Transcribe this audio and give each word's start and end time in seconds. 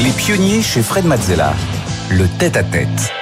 Les 0.00 0.10
pionniers 0.10 0.62
chez 0.62 0.82
Fred 0.82 1.04
Mazzella. 1.04 1.52
Le 2.10 2.26
tête-à-tête. 2.38 3.12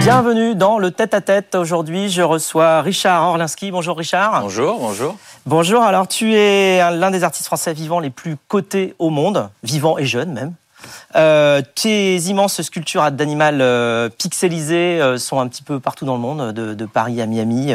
Bienvenue 0.00 0.54
dans 0.54 0.78
le 0.78 0.90
tête-à-tête. 0.90 1.54
Aujourd'hui, 1.54 2.08
je 2.08 2.22
reçois 2.22 2.80
Richard 2.82 3.22
Orlinski. 3.28 3.70
Bonjour 3.70 3.96
Richard. 3.96 4.40
Bonjour, 4.42 4.78
bonjour. 4.78 5.16
Bonjour, 5.46 5.82
alors 5.82 6.08
tu 6.08 6.34
es 6.34 6.80
un- 6.80 6.90
l'un 6.90 7.10
des 7.10 7.24
artistes 7.24 7.46
français 7.46 7.72
vivants 7.72 8.00
les 8.00 8.10
plus 8.10 8.36
cotés 8.48 8.94
au 8.98 9.10
monde, 9.10 9.48
vivant 9.62 9.98
et 9.98 10.06
jeune 10.06 10.32
même. 10.32 10.52
Euh, 11.16 11.60
tes 11.74 12.16
immenses 12.16 12.62
sculptures 12.62 13.10
d'animal 13.10 13.60
euh, 13.60 14.08
pixelisées 14.08 15.00
euh, 15.00 15.18
sont 15.18 15.40
un 15.40 15.48
petit 15.48 15.62
peu 15.62 15.80
partout 15.80 16.04
dans 16.04 16.14
le 16.14 16.20
monde, 16.20 16.52
de, 16.52 16.86
Paris 16.86 17.20
à 17.20 17.26
Miami, 17.26 17.72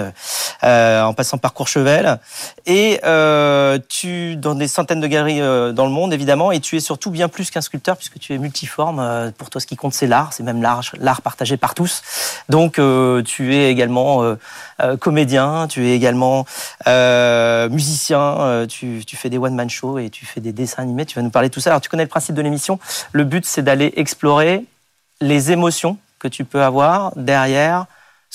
euh, 0.63 1.01
en 1.01 1.13
passant 1.13 1.37
par 1.37 1.53
Courchevel. 1.53 2.19
Et 2.65 2.99
tu 3.89 4.35
dans 4.35 4.55
des 4.55 4.67
centaines 4.67 5.01
de 5.01 5.07
galeries 5.07 5.39
dans 5.73 5.85
le 5.85 5.91
monde, 5.91 6.13
évidemment. 6.13 6.51
Et 6.51 6.59
tu 6.59 6.77
es 6.77 6.79
surtout 6.79 7.11
bien 7.11 7.27
plus 7.27 7.51
qu'un 7.51 7.61
sculpteur, 7.61 7.97
puisque 7.97 8.19
tu 8.19 8.33
es 8.33 8.37
multiforme. 8.37 9.31
Pour 9.37 9.49
toi, 9.49 9.61
ce 9.61 9.67
qui 9.67 9.75
compte, 9.75 9.93
c'est 9.93 10.07
l'art. 10.07 10.33
C'est 10.33 10.43
même 10.43 10.61
l'art, 10.61 10.81
l'art 10.99 11.21
partagé 11.21 11.57
par 11.57 11.75
tous. 11.75 12.01
Donc, 12.49 12.79
tu 13.25 13.55
es 13.55 13.71
également 13.71 14.35
comédien, 14.99 15.67
tu 15.69 15.87
es 15.87 15.95
également 15.95 16.45
musicien, 17.69 18.65
tu, 18.67 19.03
fais 19.15 19.29
des 19.29 19.37
one-man 19.37 19.69
shows 19.69 19.99
et 19.99 20.09
tu 20.09 20.25
fais 20.25 20.41
des 20.41 20.51
dessins 20.51 20.83
animés. 20.83 21.05
Tu 21.05 21.15
vas 21.15 21.21
nous 21.21 21.29
parler 21.29 21.49
de 21.49 21.53
tout 21.53 21.61
ça. 21.61 21.69
Alors, 21.69 21.81
tu 21.81 21.89
connais 21.89 22.03
le 22.03 22.09
principe 22.09 22.35
de 22.35 22.41
l'émission. 22.41 22.79
But, 23.25 23.45
c'est 23.45 23.63
d'aller 23.63 23.93
explorer 23.97 24.65
les 25.21 25.51
émotions 25.51 25.97
que 26.19 26.27
tu 26.27 26.45
peux 26.45 26.63
avoir 26.63 27.15
derrière 27.15 27.85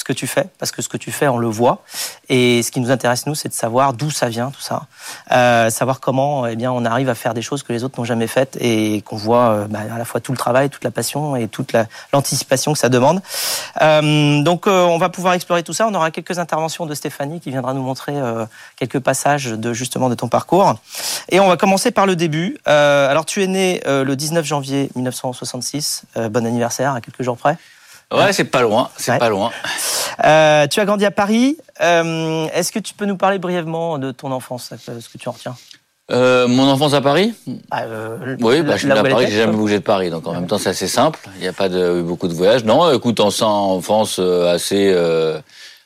ce 0.00 0.04
que 0.04 0.12
tu 0.14 0.27
fais, 0.27 0.46
parce 0.59 0.72
que 0.72 0.80
ce 0.80 0.88
que 0.88 0.96
tu 0.96 1.12
fais, 1.12 1.28
on 1.28 1.36
le 1.36 1.46
voit. 1.46 1.82
Et 2.30 2.62
ce 2.62 2.70
qui 2.70 2.80
nous 2.80 2.91
intéresse, 2.91 3.27
nous, 3.27 3.34
c'est 3.34 3.50
de 3.50 3.54
savoir 3.54 3.92
d'où 3.92 4.10
ça 4.10 4.30
vient, 4.30 4.50
tout 4.50 4.62
ça. 4.62 4.86
Euh, 5.30 5.68
savoir 5.68 6.00
comment 6.00 6.46
eh 6.46 6.56
bien, 6.56 6.72
on 6.72 6.86
arrive 6.86 7.10
à 7.10 7.14
faire 7.14 7.34
des 7.34 7.42
choses 7.42 7.62
que 7.62 7.72
les 7.74 7.84
autres 7.84 7.98
n'ont 8.00 8.06
jamais 8.06 8.27
faites 8.27 8.56
et 8.60 9.02
qu'on 9.02 9.16
voit 9.16 9.50
euh, 9.50 9.66
bah, 9.68 9.80
à 9.94 9.98
la 9.98 10.05
fois 10.06 10.20
tout 10.20 10.32
le 10.32 10.38
travail, 10.38 10.70
toute 10.70 10.84
la 10.84 10.91
passion 10.91 11.36
et 11.36 11.48
toute 11.48 11.72
la- 11.75 11.84
l'anticipation 12.14 12.72
que 12.72 12.78
ça 12.78 12.88
demande. 12.88 13.20
Euh, 13.83 14.42
donc, 14.42 14.66
euh, 14.66 14.84
on 14.86 14.97
va 14.97 15.10
pouvoir 15.10 15.34
explorer 15.34 15.62
tout 15.62 15.75
ça. 15.75 15.86
On 15.86 15.94
aura 15.94 16.10
quelques 16.10 16.38
interventions 16.38 16.86
de 16.86 16.94
Stéphanie 16.94 17.38
qui 17.41 17.50
viendra 17.50 17.75
nous 17.75 17.82
montrer 17.82 18.16
euh, 18.16 18.47
quelques 18.77 19.00
passages 19.00 19.47
de 19.48 19.75
justement 19.75 20.08
de 20.08 20.14
ton 20.14 20.28
parcours. 20.28 20.77
Et 21.28 21.41
on 21.41 21.48
va 21.48 21.58
commencer 21.58 21.91
par 21.91 22.06
le 22.06 22.16
début. 22.16 22.56
Alors, 22.64 23.27
tu 23.27 23.42
es 23.42 23.47
né 23.47 23.82
le 23.86 24.14
19 24.16 24.47
janvier 24.47 24.91
1966. 24.97 26.05
Euh, 26.16 26.30
bon 26.30 26.47
anniversaire, 26.47 26.94
à 26.94 27.00
quelques 27.03 27.22
jours 27.22 27.36
près. 27.36 27.56
Ouais, 28.12 28.33
c'est 28.33 28.44
pas 28.44 28.62
loin, 28.62 28.91
c'est 28.97 29.12
Ouais. 29.12 29.19
pas 29.19 29.28
loin. 29.28 29.50
Euh, 30.25 30.66
tu 30.66 30.80
as 30.80 30.84
grandi 30.84 31.05
à 31.05 31.11
Paris. 31.11 31.56
Euh, 31.80 32.47
Est-ce 32.53 32.72
que 32.72 32.78
tu 32.80 32.92
peux 32.94 33.06
nous 33.06 33.16
parler 33.16 33.39
brièvement 33.39 33.98
de 33.98 34.11
ton 34.11 34.33
enfance, 34.33 34.72
ce 34.78 35.08
que 35.08 35.19
tu 35.19 35.28
en 35.28 35.33
retiens? 35.33 35.55
Euh, 36.11 36.48
mon 36.48 36.69
enfance 36.69 36.92
à 36.94 37.00
Paris? 37.00 37.34
Ah, 37.70 37.83
euh, 37.84 38.36
Oui, 38.41 38.62
bah, 38.62 38.72
je 38.72 38.78
suis 38.81 38.88
là 38.88 38.98
à 38.98 39.03
Paris, 39.05 39.27
j'ai 39.28 39.36
jamais 39.36 39.53
bougé 39.53 39.78
de 39.78 39.84
Paris, 39.84 40.11
donc 40.11 40.27
en 40.27 40.33
même 40.33 40.48
temps 40.48 40.58
c'est 40.58 40.70
assez 40.70 40.88
simple. 40.88 41.20
Il 41.36 41.42
n'y 41.42 41.47
a 41.47 41.53
pas 41.53 41.69
de, 41.69 42.00
eu 42.00 42.03
beaucoup 42.03 42.27
de 42.27 42.34
voyages. 42.34 42.64
Non, 42.64 42.92
écoute, 42.92 43.20
en 43.20 43.31
enfance 43.41 44.19
assez 44.19 44.91
euh, 44.92 45.38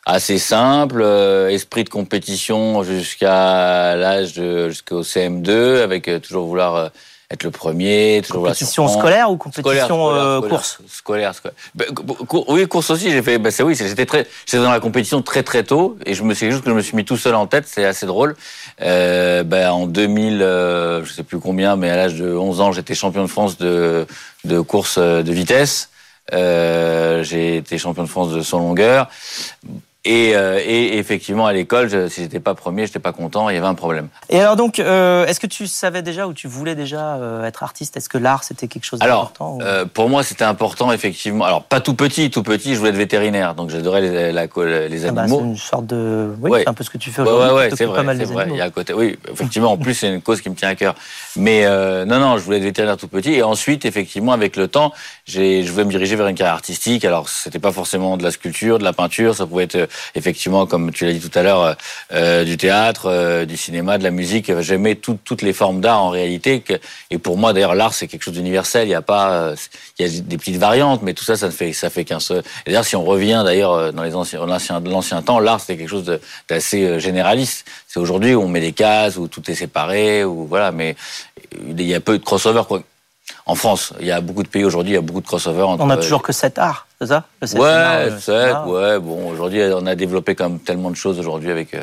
assez 0.06 0.38
simple, 0.38 1.02
esprit 1.50 1.84
de 1.84 1.90
compétition 1.90 2.82
jusqu'à 2.84 3.96
l'âge 3.96 4.32
de 4.32 4.70
jusqu'au 4.70 5.02
CM2, 5.02 5.82
avec 5.82 6.08
toujours 6.22 6.46
vouloir 6.46 6.90
être 7.30 7.42
le 7.42 7.50
premier, 7.50 8.22
Compétition 8.28 8.86
scolaire 8.88 9.30
ou 9.30 9.36
compétition 9.36 9.62
Scolaire, 9.62 9.86
scolaire, 9.86 10.06
euh, 10.14 10.36
scolaire, 10.38 10.50
course 10.50 10.78
Scolaire, 10.88 11.34
scolaire. 11.34 11.56
Ben, 11.74 11.86
cou- 12.28 12.44
oui, 12.48 12.66
course 12.68 12.90
aussi. 12.90 13.10
J'ai 13.10 13.22
fait. 13.22 13.38
Ben, 13.38 13.50
c'est 13.50 13.62
oui. 13.62 13.74
J'étais 13.74 14.06
très. 14.06 14.26
J'étais 14.46 14.62
dans 14.62 14.70
la 14.70 14.80
compétition 14.80 15.22
très 15.22 15.42
très 15.42 15.64
tôt 15.64 15.96
et 16.04 16.14
je 16.14 16.22
me 16.22 16.34
suis 16.34 16.50
juste 16.50 16.62
que 16.64 16.70
je 16.70 16.74
me 16.74 16.82
suis 16.82 16.96
mis 16.96 17.04
tout 17.04 17.16
seul 17.16 17.34
en 17.34 17.46
tête. 17.46 17.64
C'est 17.66 17.84
assez 17.84 18.06
drôle. 18.06 18.36
Euh, 18.82 19.42
ben, 19.42 19.70
en 19.70 19.86
2000, 19.86 20.42
euh, 20.42 21.04
je 21.04 21.12
sais 21.12 21.22
plus 21.22 21.38
combien, 21.40 21.76
mais 21.76 21.90
à 21.90 21.96
l'âge 21.96 22.14
de 22.14 22.32
11 22.34 22.60
ans, 22.60 22.72
j'étais 22.72 22.94
champion 22.94 23.22
de 23.22 23.28
France 23.28 23.56
de 23.58 24.06
de 24.44 24.60
course 24.60 24.96
euh, 24.98 25.22
de 25.22 25.32
vitesse. 25.32 25.88
Euh, 26.32 27.22
j'ai 27.22 27.56
été 27.56 27.76
champion 27.78 28.02
de 28.02 28.08
France 28.08 28.32
de 28.32 28.42
100 28.42 28.58
longueur. 28.58 29.08
Et, 30.06 30.36
euh, 30.36 30.60
et 30.62 30.98
effectivement, 30.98 31.46
à 31.46 31.52
l'école, 31.54 31.88
je- 31.88 32.08
si 32.08 32.22
j'étais 32.22 32.40
pas 32.40 32.54
premier, 32.54 32.86
j'étais 32.86 32.98
pas 32.98 33.12
content. 33.12 33.48
Il 33.48 33.54
y 33.54 33.58
avait 33.58 33.66
un 33.66 33.74
problème. 33.74 34.08
Et 34.28 34.38
alors 34.38 34.54
donc, 34.56 34.78
euh, 34.78 35.24
est-ce 35.26 35.40
que 35.40 35.46
tu 35.46 35.66
savais 35.66 36.02
déjà 36.02 36.26
ou 36.26 36.34
tu 36.34 36.46
voulais 36.46 36.74
déjà 36.74 37.14
euh, 37.16 37.44
être 37.46 37.62
artiste? 37.62 37.96
Est-ce 37.96 38.10
que 38.10 38.18
l'art 38.18 38.44
c'était 38.44 38.68
quelque 38.68 38.84
chose 38.84 39.00
d'important 39.00 39.54
ou- 39.56 39.62
euh, 39.62 39.86
pour 39.86 40.10
moi, 40.10 40.22
c'était 40.22 40.44
important, 40.44 40.92
effectivement. 40.92 41.46
Alors, 41.46 41.64
pas 41.64 41.80
tout 41.80 41.94
petit, 41.94 42.30
tout 42.30 42.42
petit, 42.42 42.74
je 42.74 42.78
voulais 42.80 42.90
être 42.90 42.96
vétérinaire, 42.96 43.54
donc 43.54 43.70
j'adorais 43.70 44.02
les, 44.02 44.32
la- 44.32 44.44
les 44.44 45.06
Ah 45.06 45.12
bah, 45.12 45.22
animaux. 45.22 45.38
c'est 45.38 45.44
une 45.46 45.56
sorte 45.56 45.86
de, 45.86 46.34
oui, 46.40 46.50
Ouais. 46.50 46.60
c'est 46.64 46.68
un 46.68 46.74
peu 46.74 46.84
ce 46.84 46.90
que 46.90 46.98
tu 46.98 47.10
fais 47.10 47.22
aujourd'hui. 47.22 47.48
ouais, 47.54 47.54
ouais, 47.54 47.70
c'est 47.74 47.86
vrai, 47.86 47.96
pas 47.96 48.02
mal 48.02 48.18
c'est 48.18 48.24
vrai. 48.24 48.42
animaux. 48.42 48.56
Il 48.56 48.58
y 48.58 48.62
a 48.62 48.66
un 48.66 48.70
côté, 48.70 48.92
oui, 48.92 49.18
effectivement, 49.32 49.72
en 49.72 49.78
plus, 49.78 49.94
c'est 49.94 50.08
une 50.12 50.20
cause 50.20 50.42
qui 50.42 50.50
me 50.50 50.54
tient 50.54 50.68
à 50.68 50.74
cœur. 50.74 50.94
Mais 51.36 51.64
euh, 51.64 52.04
non, 52.04 52.18
non, 52.20 52.36
je 52.36 52.42
voulais 52.42 52.58
être 52.58 52.62
vétérinaire 52.64 52.98
tout 52.98 53.08
petit. 53.08 53.32
Et 53.32 53.42
ensuite, 53.42 53.86
effectivement, 53.86 54.32
avec 54.32 54.56
le 54.56 54.68
temps, 54.68 54.92
j'ai, 55.24 55.62
je 55.62 55.72
voulais 55.72 55.84
me 55.86 55.90
diriger 55.90 56.14
vers 56.14 56.26
une 56.28 56.36
carrière 56.36 56.54
artistique. 56.54 57.04
Alors, 57.06 57.28
c'était 57.30 57.58
pas 57.58 57.72
forcément 57.72 58.18
de 58.18 58.22
la 58.22 58.30
sculpture, 58.30 58.78
de 58.78 58.84
la 58.84 58.92
peinture. 58.92 59.34
Ça 59.34 59.46
pouvait 59.46 59.64
être 59.64 59.88
effectivement, 60.14 60.66
comme 60.66 60.92
tu 60.92 61.04
l'as 61.06 61.12
dit 61.12 61.20
tout 61.20 61.36
à 61.38 61.42
l'heure, 61.42 61.62
euh, 61.62 61.74
euh, 62.12 62.44
du 62.44 62.56
théâtre, 62.56 63.06
euh, 63.06 63.44
du 63.44 63.56
cinéma, 63.56 63.98
de 63.98 64.04
la 64.04 64.10
musique. 64.10 64.60
J'aimais 64.60 64.94
tout- 64.94 65.18
toutes 65.24 65.42
les 65.42 65.52
formes 65.52 65.80
d'art 65.80 66.02
en 66.02 66.10
réalité. 66.10 66.60
Que, 66.60 66.74
et 67.10 67.18
pour 67.18 67.36
moi, 67.36 67.52
d'ailleurs, 67.52 67.74
l'art, 67.74 67.94
c'est 67.94 68.06
quelque 68.06 68.22
chose 68.22 68.34
d'universel. 68.34 68.88
Il 68.88 68.90
y 68.90 68.94
a 68.94 69.02
pas, 69.02 69.54
il 69.98 70.06
y 70.06 70.08
a 70.08 70.20
des 70.22 70.36
petites 70.38 70.56
variantes, 70.58 71.02
mais 71.02 71.14
tout 71.14 71.24
ça, 71.24 71.36
ça 71.36 71.46
ne 71.46 71.50
fait, 71.52 71.72
ça 71.72 71.90
fait 71.90 72.04
qu'un 72.04 72.20
seul. 72.20 72.42
Et 72.66 72.70
d'ailleurs, 72.70 72.84
si 72.84 72.96
on 72.96 73.04
revient 73.04 73.42
d'ailleurs 73.44 73.92
dans 73.92 74.02
les 74.02 74.14
anciens, 74.14 74.44
l'ancien, 74.46 75.22
temps, 75.22 75.38
l'art, 75.38 75.60
c'était 75.60 75.76
quelque 75.76 75.88
chose 75.90 76.18
d'assez 76.48 77.00
généraliste. 77.00 77.66
C'est 77.88 78.00
aujourd'hui 78.00 78.34
où 78.34 78.42
on 78.42 78.48
met 78.48 78.60
des 78.60 78.72
cases, 78.72 79.16
où 79.16 79.28
tout 79.28 79.50
est 79.50 79.54
séparé, 79.54 80.24
où 80.24 80.46
voilà, 80.46 80.72
mais 80.72 80.96
il 81.68 81.82
y 81.82 81.94
a 81.94 82.00
peu 82.00 82.18
de 82.18 82.24
crossover 82.24 82.62
quoi. 82.66 82.82
En 83.46 83.54
France, 83.54 83.92
il 84.00 84.06
y 84.06 84.10
a 84.10 84.20
beaucoup 84.20 84.42
de 84.42 84.48
pays 84.48 84.64
aujourd'hui, 84.64 84.92
il 84.92 84.96
y 84.96 84.98
a 84.98 85.02
beaucoup 85.02 85.20
de 85.20 85.26
crossover 85.26 85.62
entre. 85.62 85.82
On 85.82 85.90
a 85.90 85.96
toujours 85.96 86.22
que 86.22 86.32
sept 86.32 86.58
arts, 86.58 86.86
c'est 87.00 87.06
ça 87.06 87.24
Le 87.40 87.46
sept 87.46 87.60
Ouais, 87.60 87.68
art, 87.68 88.66
le 88.66 88.70
ouais. 88.72 88.98
Bon, 89.00 89.30
aujourd'hui, 89.30 89.62
on 89.74 89.86
a 89.86 89.94
développé 89.94 90.34
quand 90.34 90.48
même 90.48 90.60
tellement 90.60 90.90
de 90.90 90.96
choses 90.96 91.18
aujourd'hui 91.18 91.50
avec 91.50 91.74
euh, 91.74 91.82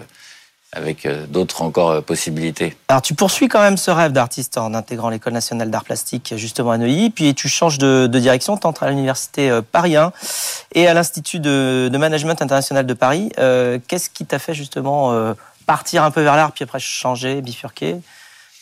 avec 0.73 1.05
euh, 1.05 1.25
d'autres 1.27 1.63
encore 1.63 1.89
euh, 1.91 2.01
possibilités. 2.01 2.77
Alors 2.87 3.01
tu 3.01 3.13
poursuis 3.13 3.49
quand 3.49 3.59
même 3.61 3.75
ce 3.75 3.91
rêve 3.91 4.13
d'artiste 4.13 4.57
en 4.57 4.73
intégrant 4.73 5.09
l'école 5.09 5.33
nationale 5.33 5.69
d'art 5.69 5.83
plastique 5.83 6.33
justement 6.37 6.71
à 6.71 6.77
Neuilly, 6.77 7.09
puis 7.09 7.35
tu 7.35 7.49
changes 7.49 7.77
de, 7.77 8.07
de 8.07 8.19
direction, 8.19 8.55
tu 8.57 8.65
entres 8.67 8.83
à 8.83 8.89
l'université 8.89 9.49
euh, 9.49 9.61
Paris 9.61 9.97
1 9.97 10.13
et 10.75 10.87
à 10.87 10.93
l'Institut 10.93 11.39
de, 11.39 11.89
de 11.91 11.97
management 11.97 12.41
international 12.41 12.85
de 12.85 12.93
Paris. 12.93 13.31
Euh, 13.37 13.79
Qu'est-ce 13.87 14.09
qui 14.09 14.25
t'a 14.25 14.39
fait 14.39 14.53
justement 14.53 15.11
euh, 15.11 15.33
partir 15.65 16.03
un 16.05 16.11
peu 16.11 16.21
vers 16.21 16.37
l'art, 16.37 16.53
puis 16.53 16.63
après 16.63 16.79
changer, 16.79 17.41
bifurquer? 17.41 17.97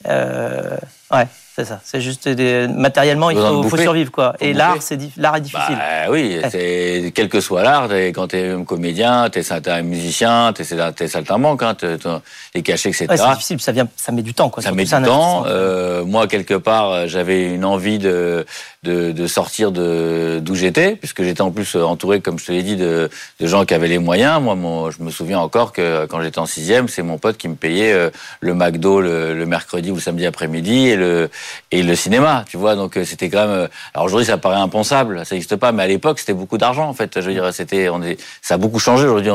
Euh, 0.08 0.78
Ouais, 1.12 1.28
c'est 1.60 1.66
ça. 1.66 1.82
C'est 1.84 2.00
juste 2.00 2.30
des... 2.30 2.68
matériellement, 2.68 3.30
il 3.30 3.38
faut, 3.38 3.78
survivre 3.78 4.12
quoi. 4.12 4.34
Faut 4.40 4.46
et 4.46 4.54
l'art, 4.54 4.78
c'est 4.80 4.98
l'art 5.18 5.36
est 5.36 5.42
difficile. 5.42 5.76
Bah 5.76 6.10
oui, 6.10 6.40
c'est 6.50 7.12
quel 7.14 7.28
que 7.28 7.42
soit 7.42 7.64
l'art, 7.64 7.90
quand 8.14 8.28
t'es 8.28 8.50
un 8.50 8.64
comédien, 8.64 9.30
t'es 9.30 9.42
t'es 9.42 9.70
un 9.70 9.82
musicien, 9.82 10.54
t'es 10.54 10.64
t'es 10.96 11.08
saltimbanque, 11.08 11.64
hein, 11.64 11.76
t'es 11.76 12.62
caché, 12.62 12.90
etc. 12.90 13.08
Ouais, 13.10 13.18
c'est 13.18 13.30
difficile, 13.30 13.60
ça 13.60 13.72
vient, 13.74 13.88
ça 13.98 14.12
met 14.12 14.22
du 14.22 14.34
temps 14.34 14.50
quoi. 14.50 14.64
Ça 14.64 14.72
met 14.72 14.86
du 14.86 14.90
temps. 14.90 15.44
Euh, 15.48 16.06
moi, 16.06 16.28
quelque 16.28 16.54
part, 16.54 16.92
euh, 16.92 17.08
j'avais 17.08 17.54
une 17.54 17.66
envie 17.66 18.00
de, 18.00 18.46
de, 18.84 19.12
de 19.12 19.28
sortir 19.28 19.72
de 19.72 20.40
d'où 20.42 20.56
j'étais, 20.56 20.96
puisque 20.96 21.22
j'étais 21.24 21.42
en 21.42 21.52
plus 21.52 21.76
entouré, 21.76 22.22
comme 22.22 22.40
je 22.40 22.46
te 22.46 22.52
l'ai 22.54 22.64
dit, 22.64 22.78
de, 22.78 23.10
de 23.40 23.48
gens 23.48 23.66
qui 23.66 23.74
avaient 23.74 23.90
les 23.90 23.98
moyens. 23.98 24.42
Moi, 24.42 24.56
mon, 24.56 24.90
je 24.90 25.04
me 25.04 25.12
souviens 25.12 25.40
encore 25.40 25.74
que 25.74 26.06
quand 26.06 26.22
j'étais 26.22 26.40
en 26.40 26.46
sixième, 26.46 26.88
c'est 26.88 27.02
mon 27.02 27.18
pote 27.18 27.38
qui 27.38 27.50
me 27.50 27.56
payait 27.56 27.92
euh, 27.92 28.10
le 28.40 28.54
McDo 28.54 29.02
le, 29.02 29.34
le 29.34 29.46
mercredi 29.46 29.92
ou 29.92 29.96
le 29.96 30.02
samedi 30.02 30.26
après-midi 30.26 30.88
et 30.88 30.96
le 30.96 31.30
et 31.72 31.84
le 31.84 31.96
cinéma. 31.96 32.46
Tu 32.50 32.56
vois, 32.58 32.76
donc 32.76 32.96
euh, 32.96 33.04
c'était 33.04 33.30
quand 33.30 33.48
même. 33.48 33.50
euh, 33.50 33.68
Alors 33.94 34.06
aujourd'hui, 34.06 34.26
ça 34.26 34.38
paraît 34.38 34.62
impensable, 34.62 35.26
ça 35.26 35.36
n'existe 35.36 35.58
pas, 35.58 35.74
mais 35.74 35.84
à 35.84 35.88
l'époque, 35.88 36.20
c'était 36.20 36.34
beaucoup 36.34 36.58
d'argent. 36.58 36.88
En 36.88 36.94
fait, 36.94 37.20
je 37.20 37.28
veux 37.28 37.34
dire, 37.34 37.54
c'était, 37.54 37.90
on 37.90 38.02
est, 38.02 38.18
ça 38.42 38.54
a 38.54 38.58
beaucoup 38.58 38.80
changé 38.80 39.04
aujourd'hui. 39.06 39.32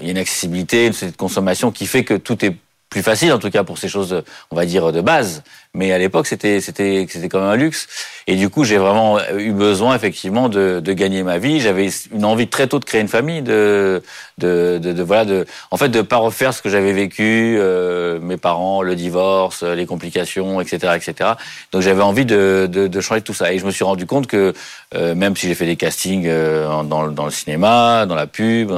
Il 0.00 0.06
y 0.06 0.08
a 0.10 0.12
une 0.12 0.18
accessibilité, 0.18 0.86
une 0.86 1.12
consommation 1.12 1.72
qui 1.72 1.86
fait 1.86 2.04
que 2.04 2.14
tout 2.14 2.44
est 2.44 2.54
plus 2.88 3.02
facile, 3.02 3.32
en 3.32 3.38
tout 3.38 3.50
cas 3.50 3.64
pour 3.64 3.78
ces 3.78 3.88
choses, 3.88 4.22
on 4.50 4.56
va 4.56 4.64
dire, 4.64 4.92
de 4.92 5.00
base. 5.00 5.42
Mais 5.74 5.92
à 5.92 5.98
l'époque, 5.98 6.26
c'était 6.26 6.60
c'était 6.60 7.06
c'était 7.08 7.28
quand 7.28 7.40
même 7.40 7.50
un 7.50 7.56
luxe. 7.56 7.86
Et 8.26 8.36
du 8.36 8.48
coup, 8.48 8.64
j'ai 8.64 8.78
vraiment 8.78 9.18
eu 9.36 9.52
besoin 9.52 9.94
effectivement 9.94 10.48
de, 10.48 10.80
de 10.80 10.92
gagner 10.92 11.22
ma 11.22 11.38
vie. 11.38 11.60
J'avais 11.60 11.88
une 12.12 12.24
envie 12.24 12.48
très 12.48 12.66
tôt 12.66 12.78
de 12.78 12.84
créer 12.84 13.00
une 13.00 13.08
famille, 13.08 13.42
de 13.42 14.02
de, 14.38 14.78
de, 14.78 15.02
voilà, 15.02 15.24
de 15.24 15.46
en 15.70 15.76
fait 15.76 15.88
de 15.88 16.00
pas 16.00 16.16
refaire 16.16 16.54
ce 16.54 16.62
que 16.62 16.70
j'avais 16.70 16.92
vécu, 16.92 17.56
euh, 17.58 18.18
mes 18.20 18.36
parents, 18.38 18.82
le 18.82 18.94
divorce, 18.96 19.62
les 19.62 19.86
complications, 19.86 20.60
etc., 20.60 20.94
etc. 20.96 21.32
Donc 21.72 21.82
j'avais 21.82 22.02
envie 22.02 22.24
de, 22.24 22.66
de 22.70 23.00
changer 23.00 23.20
tout 23.22 23.34
ça. 23.34 23.52
Et 23.52 23.58
je 23.58 23.66
me 23.66 23.70
suis 23.70 23.84
rendu 23.84 24.06
compte 24.06 24.26
que 24.26 24.54
euh, 24.94 25.14
même 25.14 25.36
si 25.36 25.46
j'ai 25.48 25.54
fait 25.54 25.66
des 25.66 25.76
castings 25.76 26.26
euh, 26.26 26.82
dans 26.84 27.08
dans 27.08 27.24
le 27.26 27.30
cinéma, 27.30 28.06
dans 28.06 28.14
la 28.14 28.26
pub, 28.26 28.70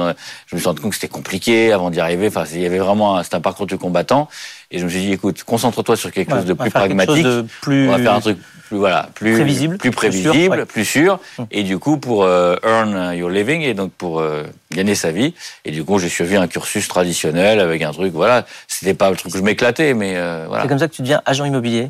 je 0.47 0.55
me 0.55 0.59
suis 0.59 0.67
rendu 0.67 0.81
compte 0.81 0.91
que 0.91 0.97
c'était 0.97 1.07
compliqué 1.07 1.71
avant 1.71 1.89
d'y 1.89 2.01
arriver. 2.01 2.27
Enfin, 2.27 2.43
il 2.53 2.61
y 2.61 2.65
avait 2.65 2.79
vraiment 2.79 3.17
un, 3.17 3.23
un 3.31 3.41
parcours 3.41 3.65
du 3.65 3.77
combattant. 4.01 4.29
Et 4.71 4.79
je 4.79 4.85
me 4.85 4.89
suis 4.89 5.01
dit, 5.01 5.11
écoute, 5.11 5.43
concentre-toi 5.43 5.95
sur 5.97 6.11
quelque 6.11 6.31
Ouais, 6.31 6.37
chose 6.37 6.45
de 6.45 6.53
plus 6.53 6.69
pragmatique. 6.71 7.23
de 7.23 7.45
plus- 7.61 7.87
On 7.89 7.91
va 7.91 7.97
faire 7.99 8.13
un 8.13 8.19
truc 8.21 8.37
plus 8.69 8.77
voilà, 8.77 9.09
plus 9.13 9.33
Prévisible, 9.33 9.77
plus 9.77 9.91
plus 9.91 10.11
sûr, 10.13 10.21
prévisible, 10.31 10.59
ouais. 10.59 10.65
plus 10.65 10.85
sûr. 10.85 11.19
Hum. 11.37 11.45
Et 11.51 11.63
du 11.63 11.77
coup, 11.77 11.97
pour 11.97 12.23
euh, 12.23 12.55
earn 12.63 13.13
your 13.17 13.29
living 13.29 13.61
et 13.63 13.73
donc 13.73 13.91
pour 13.91 14.21
euh, 14.21 14.43
gagner 14.71 14.95
sa 14.95 15.11
vie. 15.11 15.33
Et 15.65 15.71
du 15.71 15.83
coup, 15.83 15.99
j'ai 15.99 16.07
suivi 16.07 16.37
un 16.37 16.47
cursus 16.47 16.87
traditionnel 16.87 17.59
avec 17.59 17.81
un 17.81 17.91
truc. 17.91 18.13
Voilà, 18.13 18.45
c'était 18.69 18.93
pas 18.93 19.09
le 19.09 19.17
truc 19.17 19.33
que 19.33 19.37
je 19.37 19.43
m'éclatais, 19.43 19.93
mais 19.93 20.13
euh, 20.15 20.45
voilà. 20.47 20.63
C'est 20.63 20.69
comme 20.69 20.79
ça 20.79 20.87
que 20.87 20.93
tu 20.93 21.01
deviens 21.01 21.21
agent 21.25 21.43
immobilier? 21.43 21.89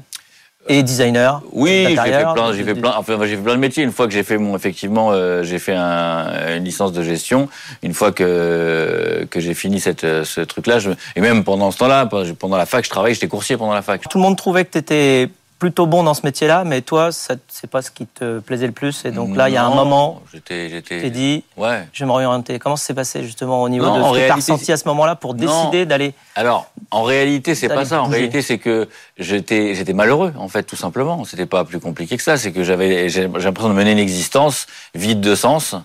Et 0.68 0.84
designer. 0.84 1.42
Oui, 1.52 1.86
j'ai 1.90 1.96
fait 1.96 2.34
plein, 2.34 2.54
j'ai 2.54 2.60
de- 2.60 2.64
fait 2.66 2.76
plein, 2.76 2.94
enfin, 2.96 3.18
j'ai 3.24 3.36
fait 3.36 3.42
plein 3.42 3.56
de 3.56 3.60
métiers. 3.60 3.84
Une 3.84 3.92
fois 3.92 4.08
que 4.08 4.14
j'ai 4.14 4.24
fait 4.24 4.38
mon, 4.38 4.56
effectivement, 4.56 5.10
euh, 5.12 5.44
j'ai 5.44 5.60
fait 5.60 5.74
un- 5.76 6.56
une 6.58 6.64
licence 6.64 6.94
de 6.94 7.04
gestion. 7.04 7.50
Une 7.84 7.94
fois 7.94 8.12
que 8.12 9.28
que 9.30 9.40
j'ai 9.40 9.54
fini 9.54 9.80
cette, 9.80 10.04
euh, 10.04 10.24
ce 10.24 10.42
truc-là, 10.42 10.78
et 11.16 11.22
même 11.22 11.44
pendant 11.44 11.72
ce 11.72 11.78
temps-là, 11.80 12.08
pendant 12.40 12.58
la 12.58 12.66
fac, 12.66 12.86
je 12.86 12.90
travaillais, 12.90 13.14
j'étais 13.16 13.28
coursier 13.28 13.58
pendant 13.58 13.74
la 13.74 13.82
fac. 13.82 14.02
Tout 14.10 14.18
le 14.18 14.24
monde 14.24 14.38
trouvait 14.38 14.66
que 14.66 14.72
tu 14.72 14.78
étais 14.78 15.30
plutôt 15.62 15.86
bon 15.86 16.02
dans 16.02 16.16
ce 16.16 16.22
métier-là, 16.24 16.64
mais 16.64 16.82
toi, 16.82 17.12
c'est 17.12 17.70
pas 17.70 17.84
ce 17.84 17.92
qui 17.92 18.08
te 18.08 18.40
plaisait 18.40 18.66
le 18.66 18.72
plus. 18.72 19.06
Et 19.06 19.12
donc 19.12 19.36
là, 19.36 19.48
il 19.48 19.54
y 19.54 19.58
a 19.58 19.64
un 19.64 19.70
moment, 19.70 20.24
tu 20.32 20.42
t'es 20.42 21.10
dit, 21.12 21.44
ouais. 21.56 21.88
je 21.94 22.04
vais 22.04 22.08
me 22.08 22.14
réorienter. 22.14 22.58
Comment 22.58 22.76
ça 22.76 22.88
s'est 22.88 22.96
passé 22.96 23.22
justement 23.22 23.62
au 23.62 23.70
niveau 23.70 23.86
Non, 23.86 24.00
de 24.00 24.04
ce 24.04 24.22
que 24.22 24.26
tu 24.26 24.32
as 24.32 24.36
ressenti 24.36 24.72
à 24.72 24.78
ce 24.78 24.88
moment-là 24.88 25.16
pour 25.16 25.36
décider 25.36 25.86
d'aller 25.86 26.16
Alors, 26.36 26.72
en 26.90 27.04
réalité, 27.04 27.54
c'est 27.54 27.68
pas 27.68 27.86
ça. 27.86 28.02
En 28.02 28.08
réalité, 28.08 28.42
c'est 28.42 28.58
que 28.58 28.90
j'étais, 29.20 29.76
j'étais 29.76 29.94
malheureux, 29.94 30.34
en 30.36 30.48
fait, 30.48 30.64
tout 30.64 30.76
simplement. 30.76 31.24
C'était 31.26 31.46
pas 31.46 31.64
plus 31.64 31.80
compliqué 31.80 32.18
que 32.18 32.24
ça. 32.24 32.38
C'est 32.38 32.52
que 32.52 32.64
j'avais, 32.64 33.08
j'ai 33.10 33.30
j'ai 33.32 33.44
l'impression 33.46 33.70
de 33.70 33.76
mener 33.76 33.92
une 33.92 34.00
existence 34.00 34.66
vide 34.96 35.22
de 35.22 35.36
sens. 35.36 35.76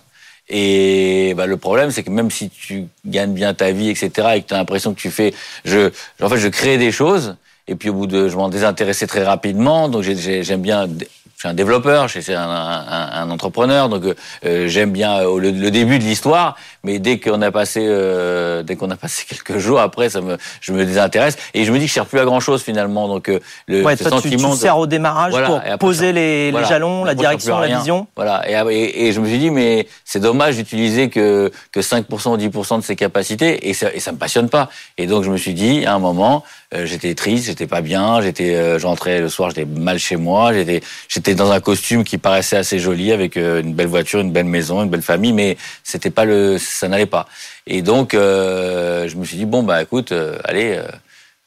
Et 0.49 1.35
bah, 1.37 1.45
le 1.45 1.57
problème, 1.57 1.91
c'est 1.91 2.01
que 2.01 2.09
même 2.09 2.31
si 2.31 2.49
tu 2.49 2.87
gagnes 3.05 3.33
bien 3.33 3.53
ta 3.53 3.71
vie, 3.71 3.89
etc., 3.91 4.29
et 4.37 4.41
que 4.41 4.47
tu 4.47 4.55
as 4.55 4.57
l'impression 4.57 4.95
que 4.95 4.99
tu 4.99 5.11
fais, 5.11 5.35
je, 5.65 5.91
en 6.19 6.29
fait, 6.29 6.37
je 6.37 6.47
crée 6.47 6.79
des 6.79 6.91
choses. 6.91 7.35
Et 7.67 7.75
puis 7.75 7.89
au 7.89 7.93
bout 7.93 8.07
de, 8.07 8.29
je 8.29 8.35
m'en 8.37 8.49
désintéressais 8.49 9.07
très 9.07 9.23
rapidement. 9.23 9.89
Donc 9.89 10.03
j'ai- 10.03 10.15
j'ai- 10.15 10.43
j'aime 10.43 10.61
bien. 10.61 10.87
Je 10.87 11.41
suis 11.41 11.49
un 11.49 11.53
développeur, 11.53 12.07
je 12.07 12.19
suis 12.19 12.33
un, 12.33 13.29
entrepreneur, 13.29 13.89
donc 13.89 14.03
euh, 14.43 14.67
j'aime 14.67 14.91
bien 14.91 15.19
euh, 15.19 15.39
le 15.39 15.69
début 15.69 15.99
de 15.99 16.03
l'histoire, 16.03 16.55
mais 16.87 16.99
dès 16.99 17.19
qu'on 17.19 17.41
a 17.41 17.51
passé, 17.51 17.81
euh, 17.85 18.63
dès 18.63 18.77
qu'on 18.77 18.89
a 18.89 18.95
passé 18.95 19.25
quelques 19.29 19.57
jours 19.57 19.79
après, 19.81 20.09
ça 20.09 20.21
me, 20.21 20.37
je 20.61 20.71
me 20.71 20.85
désintéresse 20.85 21.37
et 21.53 21.65
je 21.65 21.71
me 21.73 21.77
dis 21.79 21.83
que 21.85 21.89
je 21.89 21.93
sers 21.95 22.05
plus 22.05 22.19
à 22.19 22.25
grand 22.25 22.39
chose 22.39 22.63
finalement. 22.63 23.09
Donc 23.09 23.27
euh, 23.27 23.39
le 23.67 23.83
Ouais, 23.83 23.97
toi, 23.97 24.09
tu, 24.09 24.29
tu 24.29 24.29
sentiment 24.29 24.53
de- 24.55 24.59
sers 24.59 24.77
au 24.77 24.87
démarrage 24.87 25.31
Voilà, 25.31 25.47
pour 25.47 25.57
après, 25.57 25.77
poser 25.77 26.13
les, 26.13 26.53
jalons, 26.67 27.03
la 27.03 27.13
direction, 27.13 27.59
la 27.59 27.77
vision. 27.77 28.07
Voilà. 28.15 28.43
Et, 28.49 28.53
et, 28.73 29.07
et 29.07 29.11
je 29.11 29.19
me 29.19 29.27
suis 29.27 29.37
dit, 29.37 29.49
mais 29.51 29.87
c'est 30.05 30.21
dommage 30.21 30.55
d'utiliser 30.55 31.09
que, 31.09 31.51
que 31.73 31.81
5% 31.81 32.29
ou 32.29 32.37
10% 32.37 32.79
de 32.79 32.83
ses 32.83 32.95
capacités 32.95 33.67
et 33.69 33.73
ça, 33.73 33.93
et 33.93 33.99
ça 33.99 34.13
me 34.13 34.17
passionne 34.17 34.47
pas. 34.49 34.69
Et 34.97 35.07
donc, 35.07 35.23
je 35.25 35.29
me 35.29 35.37
suis 35.37 35.53
dit, 35.53 35.85
à 35.85 35.93
un 35.93 35.99
moment, 35.99 36.43
euh, 36.73 36.85
j'étais 36.85 37.15
triste, 37.15 37.45
j'étais 37.45 37.67
pas 37.67 37.81
bien, 37.81 38.21
j'étais, 38.21 38.55
euh, 38.55 38.77
j'entrais 38.77 39.21
le 39.21 39.29
soir, 39.29 39.49
j'étais 39.51 39.65
mal 39.65 39.99
chez 39.99 40.17
moi, 40.17 40.51
j'étais, 40.53 40.81
j'étais 41.07 41.33
dans 41.33 41.51
un 41.51 41.61
costume 41.61 42.03
qui 42.03 42.17
paraissait 42.17 42.57
assez 42.57 42.77
joli 42.77 43.13
avec 43.13 43.37
euh, 43.37 43.61
une 43.61 43.73
belle 43.73 43.87
voiture, 43.87 44.19
une 44.19 44.31
belle 44.33 44.45
maison, 44.45 44.83
une 44.83 44.89
belle 44.89 45.01
famille, 45.01 45.31
mais 45.31 45.55
c'était 45.83 46.09
pas 46.09 46.25
le, 46.25 46.57
ça 46.77 46.87
n'allait 46.87 47.05
pas. 47.05 47.27
Et 47.65 47.81
donc, 47.81 48.13
euh, 48.13 49.07
je 49.07 49.15
me 49.15 49.25
suis 49.25 49.37
dit, 49.37 49.45
bon, 49.45 49.63
bah, 49.63 49.81
écoute, 49.81 50.11
euh, 50.11 50.37
allez, 50.43 50.75
euh, 50.77 50.87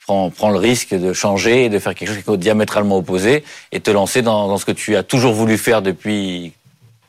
prends, 0.06 0.31
prends 0.31 0.50
le 0.50 0.59
risque 0.59 0.94
de 0.94 1.12
changer 1.12 1.65
et 1.65 1.69
de 1.69 1.79
faire 1.79 1.94
quelque 1.94 2.09
chose 2.09 2.23
qui 2.23 2.31
est 2.31 2.37
diamétralement 2.37 2.97
opposé 2.97 3.44
et 3.73 3.81
te 3.81 3.91
lancer 3.91 4.23
dans, 4.23 4.49
dans 4.49 4.59
ce 4.59 4.65
que 4.65 4.73
tu 4.73 4.97
as 4.97 5.03
toujours 5.03 5.32
voulu 5.32 5.59
faire 5.59 5.82
depuis 5.82 6.53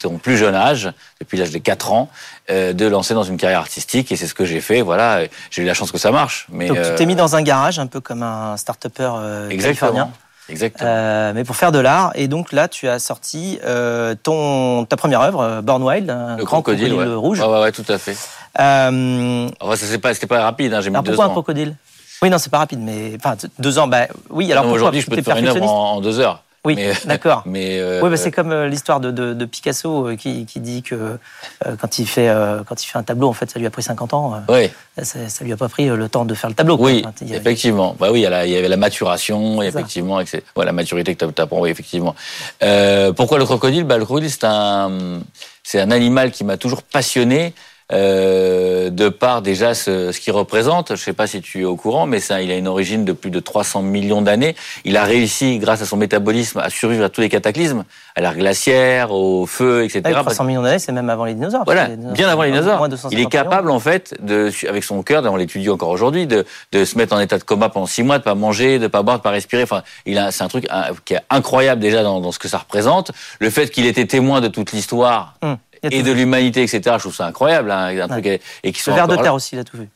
ton 0.01 0.17
plus 0.17 0.37
jeune 0.37 0.55
âge, 0.55 0.91
depuis 1.19 1.37
l'âge 1.37 1.51
de 1.51 1.57
4 1.57 1.91
ans, 1.91 2.09
euh, 2.49 2.73
de 2.73 2.85
lancer 2.85 3.13
dans 3.13 3.23
une 3.23 3.37
carrière 3.37 3.59
artistique. 3.59 4.11
Et 4.11 4.15
c'est 4.15 4.27
ce 4.27 4.33
que 4.33 4.45
j'ai 4.45 4.61
fait. 4.61 4.81
Voilà, 4.81 5.21
j'ai 5.49 5.61
eu 5.61 5.65
la 5.65 5.73
chance 5.73 5.91
que 5.91 5.97
ça 5.97 6.11
marche. 6.11 6.47
Mais 6.51 6.67
Donc 6.67 6.81
tu 6.81 6.95
t'es 6.95 7.05
mis 7.05 7.15
dans 7.15 7.35
un 7.35 7.41
garage, 7.41 7.79
un 7.79 7.87
peu 7.87 8.01
comme 8.01 8.23
un 8.23 8.57
start-upper 8.57 9.11
euh, 9.15 9.49
californien. 9.49 10.11
Exactement. 10.51 10.89
Euh, 10.89 11.31
mais 11.33 11.43
pour 11.43 11.55
faire 11.55 11.71
de 11.71 11.79
l'art. 11.79 12.11
Et 12.15 12.27
donc 12.27 12.51
là, 12.51 12.67
tu 12.67 12.87
as 12.87 12.99
sorti 12.99 13.59
euh, 13.65 14.13
ton, 14.21 14.85
ta 14.85 14.97
première 14.97 15.21
œuvre, 15.21 15.41
euh, 15.41 15.61
Born 15.61 15.81
Wild, 15.83 16.09
un 16.09 16.37
le 16.37 16.43
grand 16.45 16.57
crocodile, 16.61 16.93
ouais. 16.93 17.05
rouge. 17.13 17.39
Ouais, 17.39 17.47
ouais, 17.47 17.61
ouais, 17.61 17.71
tout 17.71 17.85
à 17.87 17.97
fait. 17.97 18.15
Euh, 18.59 19.49
Enfin, 19.59 19.75
ça 19.75 19.85
c'est 19.85 19.97
pas, 19.97 20.13
c'était 20.13 20.27
pas 20.27 20.41
rapide. 20.41 20.73
Hein, 20.73 20.81
j'ai 20.81 20.89
mis 20.89 20.95
alors 20.95 21.03
deux 21.03 21.11
pourquoi 21.11 21.25
un 21.25 21.29
crocodile? 21.29 21.75
Oui, 22.21 22.29
non, 22.29 22.37
c'est 22.37 22.51
pas 22.51 22.59
rapide, 22.59 22.79
mais 22.81 23.13
enfin 23.17 23.35
deux 23.57 23.79
ans. 23.79 23.87
Bah 23.87 24.05
oui. 24.29 24.51
Alors 24.51 24.63
Non, 24.65 24.69
pourquoi? 24.69 24.75
aujourd'hui, 24.75 25.01
je 25.01 25.09
peux 25.09 25.15
te 25.15 25.21
faire 25.23 25.37
une 25.37 25.47
œuvre 25.47 25.63
en, 25.63 25.93
en 25.93 26.01
deux 26.01 26.19
heures. 26.19 26.43
Oui, 26.63 26.75
Mais, 26.75 26.93
d'accord. 27.05 27.41
mais 27.47 27.79
euh, 27.79 28.01
Oui, 28.03 28.09
bah, 28.11 28.17
c'est 28.17 28.31
comme 28.31 28.51
euh, 28.51 28.67
l'histoire 28.67 28.99
de, 28.99 29.09
de, 29.09 29.33
de 29.33 29.45
Picasso 29.45 30.07
euh, 30.09 30.15
qui, 30.15 30.45
qui 30.45 30.59
dit 30.59 30.83
que 30.83 30.95
euh, 30.95 31.75
quand 31.79 31.97
il 31.97 32.05
fait 32.07 32.29
euh, 32.29 32.61
quand 32.63 32.83
il 32.83 32.85
fait 32.87 32.99
un 32.99 33.03
tableau, 33.03 33.27
en 33.29 33.33
fait, 33.33 33.49
ça 33.49 33.57
lui 33.57 33.65
a 33.65 33.71
pris 33.71 33.81
50 33.81 34.13
ans. 34.13 34.35
euh, 34.47 34.53
ouais. 34.53 34.71
ça, 35.01 35.27
ça 35.27 35.43
lui 35.43 35.51
a 35.53 35.57
pas 35.57 35.69
pris 35.69 35.89
euh, 35.89 35.95
le 35.95 36.07
temps 36.07 36.23
de 36.23 36.35
faire 36.35 36.49
le 36.49 36.55
tableau. 36.55 36.77
Oui, 36.79 37.03
effectivement. 37.31 37.95
Bah 37.99 38.09
oui, 38.11 38.19
il 38.19 38.23
y, 38.23 38.25
a 38.27 38.37
avait 38.37 38.67
la 38.67 38.77
maturation, 38.77 39.61
effectivement, 39.63 40.17
ouais, 40.17 40.65
la 40.65 40.71
maturité 40.71 41.15
que 41.15 41.25
tu 41.25 41.41
apprends, 41.41 41.61
oui, 41.61 41.69
effectivement. 41.71 42.15
Euh, 42.61 43.11
pourquoi 43.11 43.39
le 43.39 43.45
crocodile? 43.45 43.83
Bah, 43.83 43.97
Le 43.97 44.05
crocodile, 44.05 44.29
c'est 44.29 44.43
un, 44.43 45.19
c'est 45.63 45.81
un 45.81 45.89
animal 45.89 46.31
qui 46.31 46.43
m'a 46.43 46.57
toujours 46.57 46.83
passionné. 46.83 47.53
Euh, 47.93 48.89
de 48.89 49.09
par 49.09 49.41
déjà 49.41 49.73
ce, 49.73 50.11
ce 50.11 50.19
qu'il 50.19 50.33
représente, 50.33 50.95
je 50.95 51.01
sais 51.01 51.13
pas 51.13 51.27
si 51.27 51.41
tu 51.41 51.61
es 51.61 51.65
au 51.65 51.75
courant, 51.75 52.05
mais 52.05 52.19
ça, 52.19 52.41
il 52.41 52.51
a 52.51 52.55
une 52.55 52.67
origine 52.67 53.05
de 53.05 53.13
plus 53.13 53.31
de 53.31 53.39
300 53.39 53.81
millions 53.81 54.21
d'années. 54.21 54.55
Il 54.85 54.97
a 54.97 55.03
réussi, 55.03 55.59
grâce 55.59 55.81
à 55.81 55.85
son 55.85 55.97
métabolisme, 55.97 56.59
à 56.59 56.69
survivre 56.69 57.03
à 57.03 57.09
tous 57.09 57.21
les 57.21 57.29
cataclysmes, 57.29 57.83
à 58.15 58.21
l'ère 58.21 58.35
glaciaire, 58.35 59.11
au 59.11 59.45
feu, 59.45 59.83
etc. 59.83 60.01
Ouais, 60.05 60.11
Parce 60.13 60.25
300 60.25 60.43
millions 60.45 60.61
d'années, 60.61 60.79
c'est 60.79 60.91
même 60.91 61.09
avant 61.09 61.25
les 61.25 61.33
dinosaures. 61.33 61.63
voilà, 61.65 61.87
bien 61.87 62.29
avant 62.29 62.43
les 62.43 62.51
dinosaures. 62.51 62.77
moins 62.77 62.87
de 62.87 62.93
250 62.93 63.13
Il 63.13 63.19
est 63.23 63.29
capable, 63.29 63.71
en 63.71 63.79
fait, 63.79 64.13
de, 64.21 64.51
avec 64.67 64.83
son 64.83 65.01
cœur, 65.03 65.23
on 65.25 65.35
l'étudie 65.35 65.69
encore 65.69 65.89
aujourd'hui, 65.89 66.27
de, 66.27 66.45
de 66.71 66.85
se 66.85 66.97
mettre 66.97 67.13
en 67.13 67.19
état 67.19 67.37
de 67.37 67.43
coma 67.43 67.69
pendant 67.69 67.85
six 67.85 68.03
mois, 68.03 68.17
de 68.19 68.23
pas 68.23 68.35
manger, 68.35 68.79
de 68.79 68.87
pas 68.87 69.01
boire, 69.03 69.17
de 69.17 69.23
pas 69.23 69.31
respirer. 69.31 69.63
Enfin, 69.63 69.83
il 70.05 70.17
a, 70.17 70.31
c'est 70.31 70.43
un 70.43 70.47
truc 70.47 70.67
qui 71.05 71.13
est 71.13 71.21
incroyable 71.29 71.81
déjà 71.81 72.03
dans, 72.03 72.19
dans 72.21 72.31
ce 72.31 72.39
que 72.39 72.47
ça 72.47 72.57
représente. 72.57 73.11
Le 73.39 73.49
fait 73.49 73.69
qu'il 73.69 73.85
était 73.85 74.05
témoin 74.05 74.41
de 74.41 74.47
toute 74.47 74.71
l'histoire 74.71 75.35
Hum, 75.41 75.57
et 75.83 76.03
de 76.03 76.11
l'humanité, 76.11 76.61
etc. 76.63 76.81
Je 76.95 76.99
trouve 76.99 77.15
ça 77.15 77.25
incroyable, 77.25 77.71
hein, 77.71 77.97
un 78.01 78.07
truc 78.07 78.25
et 78.63 78.71
qui 78.71 78.79
sont 78.81 78.91
Le 78.91 78.97
ver 78.97 79.07
de 79.07 79.15
terre 79.15 79.23
là. 79.25 79.33
aussi, 79.33 79.55
il 79.55 79.59
a 79.59 79.63
tout 79.63 79.77
vu. 79.77 79.89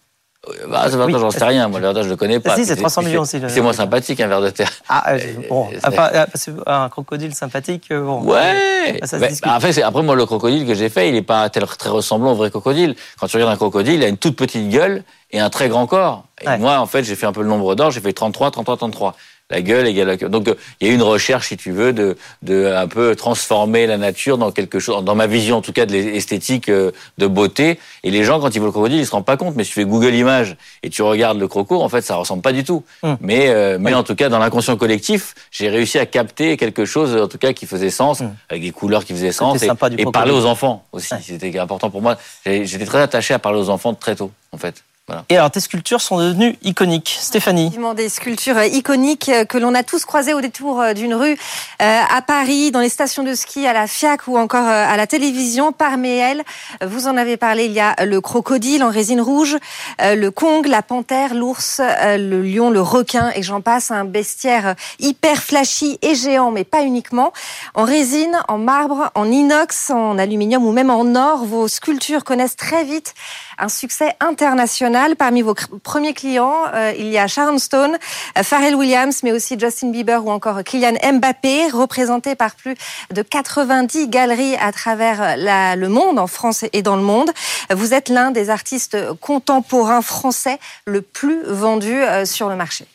Bah, 0.69 0.87
ça 0.91 0.95
va, 0.97 1.07
Oui. 1.07 1.13
j'en 1.17 1.31
sais 1.31 1.43
rien. 1.43 1.67
Moi, 1.67 1.79
le 1.79 1.85
ver 1.87 1.93
de 1.93 1.99
terre, 1.99 2.03
je 2.03 2.09
le 2.09 2.15
connais 2.17 2.39
pas. 2.39 2.55
si, 2.55 2.65
c'est 2.65 2.73
Puis 2.73 2.81
300 2.83 3.01
puis 3.01 3.09
millions 3.09 3.21
aussi, 3.23 3.41
C'est 3.47 3.61
moins 3.61 3.73
sympathique 3.73 4.19
un 4.19 4.27
ver 4.27 4.41
de 4.41 4.51
terre. 4.51 4.69
Ah, 4.87 5.13
euh, 5.13 5.19
bon, 5.49 5.67
Euh, 5.73 5.77
enfin, 5.83 6.09
euh, 6.13 6.25
que 6.27 6.69
un 6.69 6.87
crocodile 6.89 7.33
sympathique, 7.33 7.85
euh, 7.91 8.03
bon. 8.03 8.21
Ouais. 8.21 8.99
Ça 9.03 9.17
c'est- 9.71 9.81
après 9.81 10.03
moi 10.03 10.15
le 10.15 10.25
crocodile 10.27 10.67
que 10.67 10.75
j'ai 10.75 10.89
fait, 10.89 11.09
il 11.09 11.15
est 11.15 11.23
pas 11.23 11.49
tel- 11.49 11.65
très 11.65 11.89
ressemblant 11.89 12.33
au 12.33 12.35
vrai 12.35 12.51
crocodile. 12.51 12.95
Quand 13.19 13.25
tu 13.25 13.37
regardes 13.37 13.53
un 13.53 13.57
crocodile, 13.57 13.95
il 13.95 14.03
a 14.03 14.07
une 14.07 14.17
toute 14.17 14.35
petite 14.35 14.69
gueule 14.69 15.03
et 15.31 15.39
un 15.39 15.49
très 15.49 15.67
grand 15.67 15.87
corps. 15.87 16.25
Et 16.41 16.47
Ouais. 16.47 16.57
moi, 16.59 16.77
en 16.77 16.85
fait, 16.85 17.03
j'ai 17.03 17.15
fait 17.15 17.25
un 17.25 17.33
peu 17.33 17.41
le 17.41 17.47
nombre 17.49 17.73
d'or, 17.73 17.89
j'ai 17.89 18.01
fait 18.01 18.13
33, 18.13 18.51
33, 18.51 18.77
33. 18.77 19.15
La 19.51 19.61
gueule 19.61 19.85
égale 19.85 20.07
la 20.07 20.17
queue. 20.17 20.27
Donc, 20.27 20.47
euh, 20.47 20.55
il 20.81 20.87
y 20.87 20.89
a 20.89 20.93
une 20.95 21.03
recherche, 21.03 21.49
si 21.49 21.57
tu 21.57 21.71
veux, 21.71 21.93
de, 21.93 22.17
de 22.41 22.65
un 22.65 22.87
peu 22.87 23.15
transformer 23.15 23.85
la 23.85 23.97
nature 23.97 24.39
dans 24.39 24.51
quelque 24.51 24.79
chose, 24.79 25.03
dans 25.05 25.13
ma 25.13 25.27
vision 25.27 25.57
en 25.57 25.61
tout 25.61 25.71
cas 25.71 25.85
de 25.85 25.91
l'esthétique 25.93 26.67
euh, 26.67 26.89
de 27.19 27.27
beauté. 27.27 27.77
Et 28.03 28.09
les 28.09 28.23
gens, 28.23 28.39
quand 28.39 28.49
ils 28.55 28.57
voient 28.57 28.69
le 28.69 28.71
crocodile, 28.71 28.97
ils 28.99 29.05
se 29.05 29.11
rendent 29.11 29.23
pas 29.23 29.37
compte. 29.37 29.55
Mais 29.55 29.63
si 29.63 29.69
tu 29.69 29.75
fais 29.75 29.85
Google 29.85 30.15
Images 30.15 30.57
et 30.81 30.89
tu 30.89 31.03
regardes 31.03 31.39
le 31.39 31.47
croco, 31.47 31.79
en 31.79 31.89
fait, 31.89 32.01
ça 32.01 32.15
ressemble 32.15 32.41
pas 32.41 32.53
du 32.53 32.63
tout. 32.63 32.83
Hum. 33.03 33.17
Mais, 33.21 33.49
euh, 33.49 33.77
mais 33.79 33.91
Oui. 33.91 33.95
en 33.95 34.01
tout 34.03 34.15
cas, 34.15 34.29
dans 34.29 34.39
l'inconscient 34.39 34.77
collectif, 34.77 35.35
j'ai 35.51 35.69
réussi 35.69 35.99
à 35.99 36.07
capter 36.07 36.57
quelque 36.57 36.85
chose, 36.85 37.15
en 37.15 37.27
tout 37.27 37.37
cas, 37.37 37.53
qui 37.53 37.67
faisait 37.67 37.91
sens, 37.91 38.21
Hum. 38.21 38.33
avec 38.49 38.63
des 38.63 38.71
couleurs 38.71 39.05
qui 39.05 39.13
faisaient 39.13 39.31
sens, 39.31 39.61
et, 39.61 39.67
parler 40.11 40.31
aux 40.31 40.45
enfants 40.45 40.85
aussi. 40.91 41.13
Ouais. 41.13 41.19
C'était 41.23 41.59
important 41.59 41.91
pour 41.91 42.01
moi. 42.01 42.17
J'étais 42.47 42.85
très 42.85 42.99
attaché 43.01 43.35
à 43.35 43.39
parler 43.39 43.59
aux 43.59 43.69
enfants 43.69 43.93
très 43.93 44.15
tôt, 44.15 44.31
en 44.51 44.57
fait. 44.57 44.83
Voilà. 45.07 45.23
Et 45.29 45.37
alors, 45.37 45.51
tes 45.51 45.59
sculptures 45.59 46.01
sont 46.01 46.17
devenues 46.17 46.57
iconiques. 46.63 47.15
Stéphanie. 47.19 47.71
Des 47.95 48.09
sculptures 48.09 48.57
euh, 48.57 48.65
iconiques 48.65 49.29
euh, 49.29 49.45
que 49.45 49.59
l'on 49.59 49.75
a 49.75 49.83
tous 49.83 50.03
croisées 50.03 50.33
au 50.33 50.41
détour 50.41 50.81
euh, 50.81 50.93
d'une 50.93 51.13
rue 51.13 51.37
euh, 51.79 52.01
à 52.09 52.23
Paris, 52.23 52.71
dans 52.71 52.79
les 52.79 52.89
stations 52.89 53.21
de 53.21 53.35
ski, 53.35 53.67
à 53.67 53.73
la 53.73 53.85
FIAC 53.85 54.27
ou 54.27 54.35
encore 54.35 54.65
à 54.65 54.97
la 54.97 55.05
télévision. 55.05 55.71
Parmi 55.71 56.09
elles, 56.09 56.43
vous 56.83 57.07
en 57.07 57.17
avez 57.17 57.37
parlé, 57.37 57.65
il 57.65 57.71
y 57.71 57.79
a 57.79 57.95
le 58.03 58.19
crocodile 58.19 58.83
en 58.83 58.89
résine 58.89 59.21
rouge, 59.21 59.57
euh, 60.01 60.15
le 60.15 60.31
kong, 60.31 60.65
la 60.65 60.81
panthère, 60.81 61.35
l'ours, 61.35 61.79
euh, 61.79 62.17
le 62.17 62.41
lion, 62.41 62.71
le 62.71 62.81
requin 62.81 63.31
et 63.35 63.43
j'en 63.43 63.61
passe, 63.61 63.91
un 63.91 64.05
bestiaire 64.05 64.73
hyper 64.97 65.37
flashy 65.37 65.99
et 66.01 66.15
géant, 66.15 66.49
mais 66.49 66.63
pas 66.63 66.81
uniquement. 66.81 67.31
En 67.75 67.83
résine, 67.83 68.39
en 68.47 68.57
marbre, 68.57 69.11
en 69.13 69.31
inox, 69.31 69.91
en 69.91 70.17
aluminium 70.17 70.65
ou 70.65 70.71
même 70.71 70.89
en 70.89 71.13
or, 71.15 71.45
vos 71.45 71.67
sculptures 71.67 72.23
connaissent 72.23 72.55
très 72.55 72.83
vite 72.83 73.13
un 73.57 73.69
succès 73.69 74.15
international. 74.19 75.15
Parmi 75.15 75.41
vos 75.41 75.55
premiers 75.83 76.13
clients, 76.13 76.55
euh, 76.73 76.93
il 76.97 77.07
y 77.07 77.17
a 77.17 77.27
Sharon 77.27 77.57
Stone, 77.57 77.97
euh, 78.37 78.43
Pharrell 78.43 78.75
Williams, 78.75 79.21
mais 79.23 79.31
aussi 79.31 79.57
Justin 79.59 79.89
Bieber 79.91 80.25
ou 80.25 80.31
encore 80.31 80.63
Kylian 80.63 80.93
Mbappé, 81.13 81.69
représentés 81.71 82.35
par 82.35 82.55
plus 82.55 82.75
de 83.13 83.21
90 83.21 84.07
galeries 84.09 84.55
à 84.57 84.71
travers 84.71 85.21
euh, 85.21 85.35
la- 85.37 85.75
le 85.75 85.89
monde, 85.89 86.19
en 86.19 86.27
France 86.27 86.65
et 86.73 86.81
dans 86.81 86.95
le 86.95 87.01
monde. 87.03 87.31
Vous 87.73 87.93
êtes 87.93 88.09
l'un 88.09 88.31
des 88.31 88.49
artistes 88.49 88.97
contemporains 89.21 90.01
français 90.01 90.59
le 90.85 91.01
plus 91.01 91.43
vendu 91.45 91.93
euh, 91.93 92.25
sur 92.25 92.49
le 92.49 92.55
marché. 92.55 92.85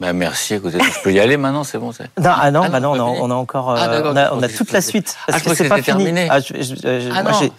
Bah, 0.00 0.12
merci, 0.12 0.54
écoutez, 0.54 0.78
je 0.78 1.00
peux 1.02 1.12
y 1.12 1.18
aller 1.18 1.36
maintenant, 1.36 1.64
c'est 1.64 1.78
bon. 1.78 1.90
c'est- 1.90 2.04
Non, 2.20 2.30
ah 2.40 2.50
non, 2.52 2.62
Ah 2.64 2.68
bah 2.68 2.78
non, 2.78 2.92
on 2.92 2.94
a, 2.94 3.06
fini. 3.06 3.18
on 3.20 3.30
a 3.32 3.34
encore, 3.34 3.70
euh, 3.72 3.76
Ah, 3.80 4.00
on 4.04 4.14
a, 4.16 4.32
on 4.32 4.40
toute 4.56 4.70
la 4.70 4.80
suite 4.80 5.16
Ah, 5.26 5.32
parce 5.32 5.42
je 5.42 5.48
que 5.48 5.54
c'est 5.56 5.68
pas 5.68 5.74
fini. 5.82 5.84
terminé. 5.86 6.28
Ah, 6.30 6.38
je- 6.38 6.54
je- 6.54 6.74
je- 6.76 7.10
Ah 7.12 7.22
moi, 7.24 7.32
non. 7.32 7.38
j'ai 7.40 7.50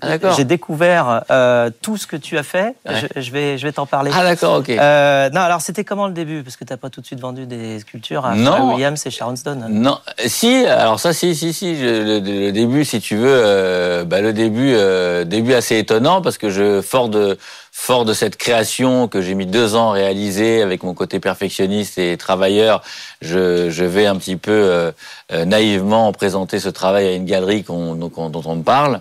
Ah, 0.00 0.16
j'ai 0.36 0.44
découvert 0.44 1.24
euh, 1.30 1.70
tout 1.82 1.96
ce 1.96 2.06
que 2.06 2.14
tu 2.16 2.38
as 2.38 2.44
fait. 2.44 2.76
Ouais. 2.88 3.02
Je, 3.16 3.20
je 3.20 3.30
vais, 3.32 3.58
je 3.58 3.66
vais 3.66 3.72
t'en 3.72 3.84
parler. 3.86 4.12
Ah, 4.14 4.22
d'accord, 4.22 4.58
ok. 4.58 4.70
Euh, 4.70 5.28
non, 5.30 5.40
alors 5.40 5.60
c'était 5.60 5.82
comment 5.82 6.06
le 6.06 6.12
début? 6.12 6.44
Parce 6.44 6.56
que 6.56 6.62
t'as 6.64 6.76
pas 6.76 6.88
tout 6.88 7.00
de 7.00 7.06
suite 7.06 7.18
vendu 7.18 7.46
des 7.46 7.80
sculptures 7.80 8.24
à 8.24 8.36
Non. 8.36 8.74
Williams 8.74 9.04
et 9.06 9.10
Sharon 9.10 9.34
Stone. 9.34 9.66
Non, 9.68 9.98
si, 10.26 10.64
alors 10.66 11.00
ça, 11.00 11.12
si, 11.12 11.34
si, 11.34 11.52
si, 11.52 11.76
je- 11.76 11.84
le, 11.84 12.18
le 12.20 12.52
début, 12.52 12.84
si 12.84 13.00
tu 13.00 13.16
veux, 13.16 13.26
euh, 13.28 14.04
bah, 14.04 14.20
le 14.20 14.32
début, 14.32 14.72
euh, 14.74 15.24
début 15.24 15.54
assez 15.54 15.76
étonnant 15.78 16.22
parce 16.22 16.38
que 16.38 16.48
je, 16.48 16.80
fort 16.80 17.08
de, 17.08 17.36
fort 17.72 18.04
de 18.04 18.12
cette 18.12 18.36
création 18.36 19.08
que 19.08 19.20
j'ai 19.20 19.34
mis 19.34 19.46
deux 19.46 19.74
ans 19.74 19.90
à 19.90 19.94
réaliser 19.94 20.62
avec 20.62 20.84
mon 20.84 20.94
côté 20.94 21.18
perfectionniste 21.18 21.98
et 21.98 22.16
travailleur, 22.16 22.82
je, 23.20 23.68
je 23.68 23.84
vais 23.84 24.06
un 24.06 24.14
petit 24.16 24.36
peu 24.36 24.52
euh, 24.52 24.92
euh, 25.32 25.44
naïvement 25.44 26.12
présenter 26.12 26.60
ce 26.60 26.68
travail 26.68 27.08
à 27.08 27.12
une 27.14 27.24
galerie 27.24 27.64
qu'on, 27.64 27.96
dont 27.96 28.12
on 28.44 28.54
me 28.54 28.62
parle. 28.62 29.00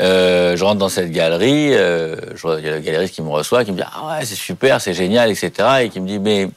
Euh, 0.00 0.56
je 0.56 0.64
rentre 0.64 0.78
dans 0.78 0.88
cette 0.88 1.10
galerie, 1.10 1.70
euh, 1.72 2.16
il 2.58 2.64
y 2.64 2.68
a 2.68 2.74
le 2.74 2.80
galeriste 2.80 3.14
qui 3.14 3.22
me 3.22 3.30
reçoit, 3.30 3.64
qui 3.64 3.72
me 3.72 3.76
dit 3.76 3.82
ah 3.86 4.18
ouais 4.18 4.24
c'est 4.24 4.34
super, 4.34 4.80
c'est 4.80 4.94
génial, 4.94 5.30
etc. 5.30 5.50
Et 5.82 5.88
qui 5.88 6.00
me 6.00 6.06
dit 6.06 6.18
mais 6.18 6.48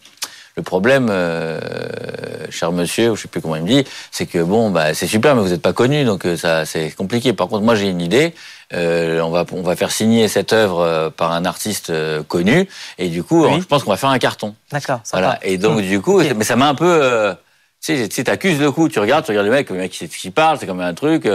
le 0.60 0.64
problème, 0.64 1.08
euh, 1.10 1.58
cher 2.50 2.74
monsieur, 2.74 3.16
je 3.16 3.22
sais 3.22 3.28
plus 3.30 3.40
comment 3.40 3.56
il 3.56 3.64
me 3.64 3.68
dit, 3.68 3.86
c'est 4.12 4.26
que 4.26 4.44
bon 4.44 4.72
bah 4.72 4.94
c'est 4.94 5.08
super, 5.08 5.34
mais 5.34 5.42
vous 5.42 5.50
n'êtes 5.50 5.62
pas 5.62 5.72
connu, 5.72 6.04
donc 6.04 6.26
euh, 6.26 6.36
ça 6.36 6.66
c'est 6.66 6.92
compliqué. 6.92 7.32
Par 7.32 7.48
contre 7.48 7.64
moi 7.64 7.76
j'ai 7.76 7.88
une 7.88 8.02
idée, 8.02 8.34
euh, 8.74 9.22
on 9.22 9.30
va 9.30 9.46
on 9.54 9.62
va 9.62 9.78
faire 9.78 9.92
signer 9.92 10.28
cette 10.28 10.52
œuvre 10.52 10.82
euh, 10.82 11.10
par 11.10 11.32
un 11.32 11.46
artiste 11.46 11.94
connu, 12.28 12.68
et 12.98 13.08
du 13.08 13.24
coup 13.24 13.48
je 13.58 13.64
pense 13.64 13.86
qu'on 13.86 13.92
va 13.92 13.98
faire 13.98 14.10
un 14.10 14.20
carton. 14.20 14.54
D'accord. 14.70 15.00
Voilà. 15.12 15.40
Et 15.44 15.58
donc 15.58 15.80
du 15.82 16.02
coup, 16.02 16.22
mais 16.22 16.44
ça 16.44 16.58
m'a 16.58 16.68
un 16.68 16.76
peu 16.76 17.34
tu 17.82 17.96
sais, 18.10 18.24
t'accuses 18.26 18.60
le 18.60 18.74
coup, 18.74 18.90
tu 18.90 19.00
regardes, 19.00 19.24
tu 19.24 19.32
regardes 19.32 19.48
le 19.48 19.54
mec, 19.54 19.70
le 19.70 19.78
mec, 19.78 19.96
ce 19.96 20.04
qu'il 20.06 20.34
parle, 20.34 20.58
c'est 20.60 20.68
comme 20.68 20.82
un 20.82 20.94
truc, 20.94 21.26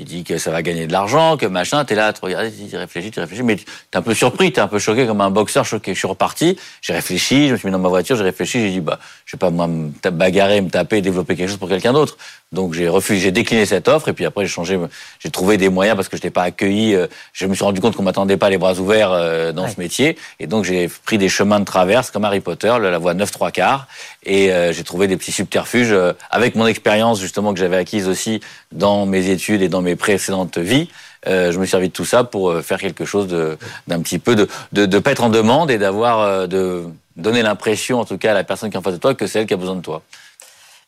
il 0.00 0.06
dit 0.06 0.24
que 0.24 0.38
ça 0.38 0.50
va 0.50 0.62
gagner 0.62 0.86
de 0.86 0.92
l'argent, 0.92 1.36
que 1.36 1.44
machin, 1.44 1.84
t'es 1.84 1.94
là, 1.94 2.14
tu 2.14 2.20
regardes, 2.22 2.50
tu 2.70 2.76
réfléchis, 2.76 3.10
tu 3.10 3.20
réfléchis, 3.20 3.42
mais 3.42 3.56
t'es 3.56 3.64
un 3.98 4.02
peu 4.02 4.14
surpris, 4.14 4.50
t'es 4.50 4.62
un 4.62 4.66
peu 4.66 4.78
choqué 4.78 5.06
comme 5.06 5.20
un 5.20 5.30
boxeur 5.30 5.66
choqué. 5.66 5.92
Je 5.92 5.98
suis 5.98 6.08
reparti, 6.08 6.56
j'ai 6.80 6.94
réfléchi, 6.94 7.48
je 7.48 7.52
me 7.52 7.58
suis 7.58 7.66
mis 7.66 7.72
dans 7.72 7.78
ma 7.78 7.90
voiture, 7.90 8.16
j'ai 8.16 8.24
réfléchi, 8.24 8.60
j'ai 8.60 8.70
dit, 8.70 8.80
bah, 8.80 8.98
je 9.26 9.36
vais 9.36 9.38
pas 9.38 9.50
moi 9.50 9.66
me 9.66 9.90
bagarrer, 10.10 10.62
me 10.62 10.70
taper, 10.70 11.02
développer 11.02 11.36
quelque 11.36 11.48
chose 11.48 11.58
pour 11.58 11.68
quelqu'un 11.68 11.92
d'autre. 11.92 12.16
Donc 12.52 12.74
j'ai 12.74 12.88
refusé, 12.88 13.20
j'ai 13.20 13.30
décliné 13.30 13.64
cette 13.64 13.86
offre, 13.86 14.08
et 14.08 14.12
puis 14.12 14.24
après 14.24 14.44
j'ai 14.44 14.50
changé, 14.50 14.76
j'ai 15.20 15.30
trouvé 15.30 15.56
des 15.56 15.68
moyens 15.68 15.94
parce 15.94 16.08
que 16.08 16.16
je 16.16 16.20
n'étais 16.20 16.30
pas 16.30 16.42
accueilli. 16.42 16.96
Euh, 16.96 17.06
je 17.32 17.46
me 17.46 17.54
suis 17.54 17.62
rendu 17.62 17.80
compte 17.80 17.94
qu'on 17.94 18.02
m'attendait 18.02 18.36
pas 18.36 18.50
les 18.50 18.58
bras 18.58 18.74
ouverts 18.74 19.12
euh, 19.12 19.52
dans 19.52 19.68
ce 19.68 19.78
métier, 19.78 20.16
et 20.40 20.48
donc 20.48 20.64
j'ai 20.64 20.88
pris 21.04 21.16
des 21.16 21.28
chemins 21.28 21.60
de 21.60 21.64
traverse 21.64 22.10
comme 22.10 22.24
Harry 22.24 22.40
Potter, 22.40 22.74
la 22.80 22.98
voie 22.98 23.14
9 23.14 23.30
3 23.30 23.52
quarts, 23.52 23.86
et 24.24 24.52
euh, 24.52 24.72
j'ai 24.72 24.82
trouvé 24.82 25.06
des 25.06 25.16
petits 25.16 25.30
subterfuges 25.30 25.94
avec 26.30 26.56
mon 26.56 26.66
expérience 26.66 27.20
justement 27.20 27.54
que 27.54 27.60
j'avais 27.60 27.76
acquise 27.76 28.08
aussi 28.08 28.40
dans 28.72 29.06
mes 29.06 29.30
études 29.30 29.62
et 29.62 29.68
dans 29.68 29.82
mes 29.82 29.89
précédentes 29.96 30.58
vies. 30.58 30.88
Euh, 31.26 31.52
je 31.52 31.58
me 31.58 31.64
suis 31.64 31.70
servi 31.70 31.88
de 31.88 31.92
tout 31.92 32.04
ça 32.04 32.24
pour 32.24 32.50
euh, 32.50 32.62
faire 32.62 32.78
quelque 32.78 33.04
chose 33.04 33.28
d'un 33.86 34.00
petit 34.00 34.18
peu 34.18 34.34
de, 34.36 34.48
de, 34.72 34.86
de 34.86 34.98
pas 34.98 35.12
être 35.12 35.22
en 35.22 35.28
demande 35.28 35.70
et 35.70 35.78
d'avoir 35.78 36.20
euh, 36.20 36.46
de 36.46 36.84
donner 37.16 37.42
l'impression, 37.42 38.00
en 38.00 38.04
tout 38.04 38.16
cas 38.16 38.30
à 38.30 38.34
la 38.34 38.44
personne 38.44 38.70
qui 38.70 38.76
est 38.76 38.78
en 38.78 38.82
face 38.82 38.94
de 38.94 38.98
toi, 38.98 39.14
que 39.14 39.26
c'est 39.26 39.40
elle 39.40 39.46
qui 39.46 39.54
a 39.54 39.58
besoin 39.58 39.76
de 39.76 39.82
toi. 39.82 40.02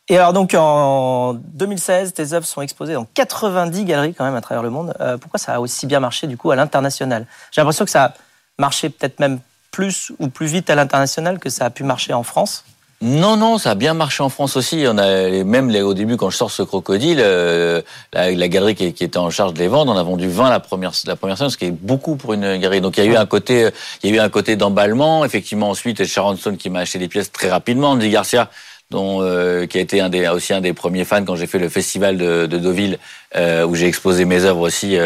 Et 0.09 0.17
alors 0.17 0.33
donc 0.33 0.55
en 0.55 1.35
2016, 1.35 2.15
tes 2.15 2.33
œuvres 2.33 2.47
sont 2.47 2.63
exposées 2.63 2.95
dans 2.95 3.05
90 3.05 3.85
galeries 3.85 4.15
quand 4.15 4.25
même 4.25 4.35
à 4.35 4.41
travers 4.41 4.63
le 4.63 4.71
monde. 4.71 4.95
pourquoi 5.21 5.39
ça 5.39 5.55
a 5.55 5.61
aussi 5.61 5.87
bien 5.87 6.01
marché 6.01 6.27
du 6.27 6.37
coup 6.37 6.51
à 6.51 6.57
l'international? 6.57 7.27
J'ai 7.53 7.61
l'impression 7.61 7.85
que 7.85 7.91
ça 7.91 8.05
a 8.05 8.15
marché 8.59 8.89
peut-être 8.89 9.21
même 9.21 9.39
plus 9.71 10.13
ou 10.19 10.29
plus 10.29 10.47
vite 10.47 10.71
à 10.71 10.75
l'international 10.75 11.39
que 11.39 11.51
ça 11.51 11.67
a 11.67 11.71
pu 11.71 11.85
marcher 11.85 12.15
en 12.15 12.25
France. 12.25 12.65
Non, 13.05 13.37
non, 13.37 13.59
ça 13.59 13.73
a 13.73 13.75
bien 13.75 13.95
marché 13.95 14.23
en 14.23 14.29
France 14.29 14.57
aussi. 14.57 14.85
On 14.87 14.97
a 14.97 15.43
même 15.43 15.75
au 15.75 15.93
début 15.93 16.17
quand 16.17 16.31
je 16.31 16.37
sors 16.37 16.53
ce 16.53 16.63
crocodile, 16.63 17.19
euh, 17.21 17.83
la, 18.13 18.47
galerie 18.47 18.77
qui, 18.77 18.85
était 18.87 19.17
en 19.17 19.29
charge 19.29 19.55
de 19.55 19.59
les 19.59 19.67
vendre, 19.67 19.93
on 19.93 19.99
a 19.99 20.03
vendu 20.05 20.29
20 20.29 20.51
la 20.51 20.61
première 20.61 20.93
la 21.07 21.17
première 21.17 21.37
semaine, 21.37 21.51
ce 21.51 21.57
qui 21.57 21.65
est 21.65 21.73
beaucoup 21.73 22.15
pour 22.15 22.33
une 22.33 22.59
galerie. 22.59 22.81
Donc 22.81 22.99
il 22.99 23.05
y 23.05 23.09
a 23.09 23.11
eu 23.11 23.17
un 23.17 23.27
côté, 23.27 23.71
il 24.05 24.11
y 24.11 24.13
a 24.13 24.17
eu 24.17 24.21
un 24.21 24.29
côté 24.29 24.55
d'emballement. 24.55 25.25
Effectivement, 25.25 25.71
ensuite 25.71 26.05
Sharon 26.05 26.37
Stone 26.37 26.57
qui 26.57 26.71
m'a 26.71 26.79
acheté 26.79 27.01
des 27.01 27.09
pièces 27.09 27.33
très 27.33 27.51
rapidement, 27.51 27.91
Andy 27.91 28.09
Garcia 28.09 28.49
dont, 28.93 29.21
euh, 29.23 29.67
qui 29.67 29.79
a 29.79 29.81
été 29.81 30.01
un 30.01 30.09
des, 30.09 30.29
aussi 30.29 30.53
un 30.53 30.61
des 30.61 30.75
premiers 30.75 31.05
fans 31.05 31.25
quand 31.25 31.35
j'ai 31.35 31.47
fait 31.49 31.59
le 31.59 31.71
festival 31.71 32.19
de, 32.19 32.47
de 32.47 32.59
Deauville, 32.59 32.99
euh, 33.35 33.67
où 33.67 33.75
j'ai 33.75 33.89
exposé 33.89 34.27
mes 34.27 34.45
œuvres 34.45 34.61
aussi 34.61 34.97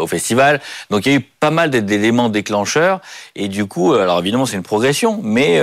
au 0.00 0.06
festival. 0.08 0.60
Donc 0.90 1.06
il 1.06 1.12
y 1.12 1.14
a 1.14 1.18
eu 1.18 1.26
pas 1.38 1.50
mal 1.52 1.70
d'éléments 1.70 2.28
déclencheurs, 2.28 3.00
et 3.36 3.46
du 3.46 3.66
coup, 3.66 3.92
alors 3.92 4.18
évidemment 4.18 4.46
c'est 4.46 4.56
une 4.56 4.64
progression, 4.64 5.20
mais 5.22 5.60